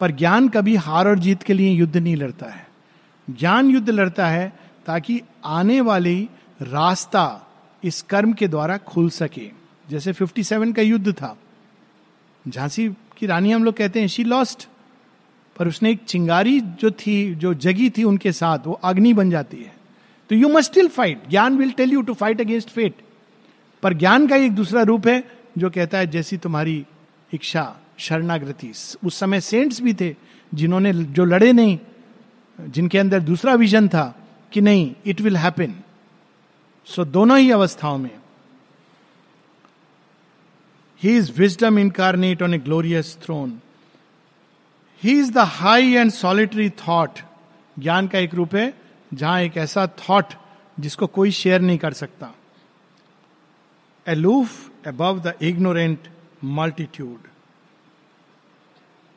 [0.00, 2.66] पर ज्ञान कभी हार और जीत के लिए युद्ध नहीं लड़ता है।
[3.28, 4.52] ज्ञान युद्ध लड़ता है
[4.86, 6.28] ताकि आने वाली
[6.62, 7.46] रास्ता
[7.84, 9.50] इस कर्म के द्वारा खुल सके।
[9.90, 11.36] जैसे 57 का युद्ध था।
[12.48, 14.68] झांसी की रानी हम लोग कहते हैं शी लॉस्ट
[15.56, 19.56] पर उसने एक चिंगारी जो थी, जो जगी थी उनके साथ, वो अग्नि बन जाती
[19.56, 19.72] है।
[20.30, 22.94] तो यू मस्ट स्टिल फाइट ज्ञान will tell you to fight against fate
[23.82, 25.24] पर ज्ञान का एक दूसरा रूप है,
[25.58, 26.84] जो कहता है, जैसी तुम्हारी
[27.32, 28.72] इच्छा, शरणागति।
[29.04, 30.14] उस समय सेंट्स भी थे,
[30.52, 31.78] जिन्होंने जो लड़े नहीं,
[32.58, 34.14] जिनके अंदर दूसरा विजन था
[34.52, 35.74] कि नहीं इट विल हैपन
[36.86, 38.10] सो दोनों ही अवस्थाओं में।
[41.02, 43.58] He is wisdom incarnate on a glorious throne
[45.02, 47.18] he is the high and solitary thought
[47.76, 48.72] ज्ञान का एक रूप है,
[49.14, 50.34] जहाँ एक ऐसा थॉट
[50.78, 52.32] जिसको कोई शेयर नहीं कर सकता।
[54.06, 56.08] Aloof above the ignorant
[56.44, 57.28] multitude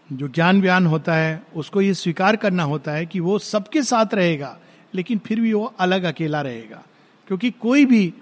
[0.10, 4.14] जो ज्ञान व्यान होता है, उसको ये स्वीकार करना होता है कि वो सबके साथ
[4.14, 4.58] रहेगा,
[4.94, 6.84] लेकिन फिर भी वो अलग अकेला रहेगा।
[7.28, 8.14] क्योंकि कोई भी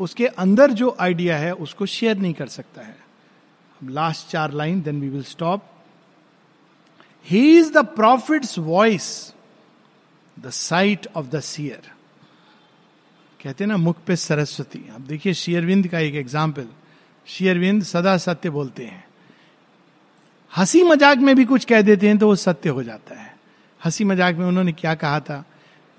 [0.00, 2.96] उसके अंदर जो आइडिया है, उसको शेयर नहीं कर सकता है।
[3.84, 5.64] लास्ट चार line then we will stop
[7.26, 9.34] he is the prophet's voice
[10.36, 11.90] the sight of the seer
[13.40, 16.66] कहते हैं ना, मुख पे सरस्वती। अब देखिए शेयरविंद का एक एग्ज़ाम्पल
[17.28, 19.04] शेयरविंद सदा सत्य बोलते हैं।
[20.52, 23.36] हँसी मज़ाक में भी कुछ कह देते हैं तो वो सत्य हो जाता है।
[23.80, 25.44] हँसी मज़ाक में उन्होंने क्या कहा था?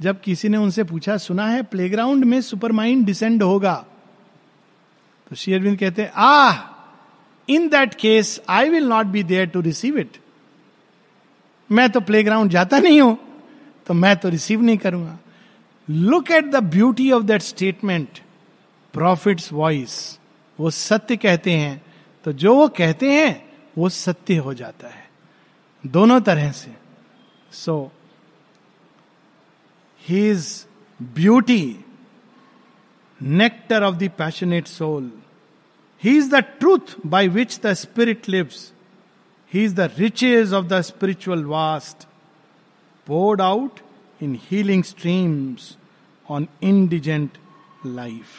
[0.02, 3.74] जब किसी ने उनसे पूछा, सुना है प्लेग्राउंड में सुपर माइंड डिसेंड होगा?
[5.32, 6.58] तो शेयरविंद कहते हैं, आह,
[7.50, 10.18] in that case I will not be there to receive it.
[11.70, 13.18] मैं तो प्लेग्राउंड जाता नहीं हूँ
[13.88, 15.18] तो मैं तो रिसीव नहीं करूँगा।
[15.88, 18.20] Look at the beauty of that statement,
[18.94, 20.18] prophet's voice.
[20.60, 21.82] वो सत्य कहते हैं
[22.24, 25.10] तो जो वो कहते हैं, वो सत्य हो जाता है।
[25.86, 26.76] दोनों तरह से।
[27.51, 27.91] So
[30.07, 30.66] his
[31.01, 31.86] beauty
[33.22, 35.12] nectar of the passionate soul
[36.03, 38.72] he is the truth by which the spirit lives
[39.53, 42.07] he is the riches of the spiritual vast
[43.07, 43.80] poured out
[44.22, 45.78] in healing streams
[46.28, 47.39] on indigent
[47.84, 48.36] life.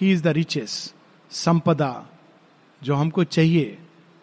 [0.00, 0.95] He is the richest
[1.36, 2.06] संपदा
[2.82, 3.78] जो हमको चाहिए,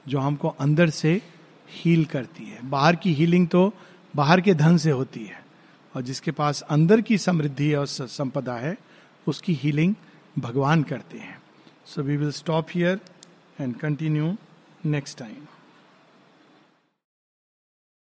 [0.06, 1.22] जो हमको अंदर से
[1.70, 3.72] heal करती है। बाहर की हीलिंग तो
[4.14, 5.44] बाहर के धन से होती है
[5.96, 8.78] और जिसके पास अंदर की समृद्धि और संपदा है,
[9.28, 9.96] उसकी हीलिंग
[10.40, 11.42] भगवान करते हैं।
[11.86, 13.00] So we will stop here
[13.62, 14.36] and continue
[14.86, 15.46] next time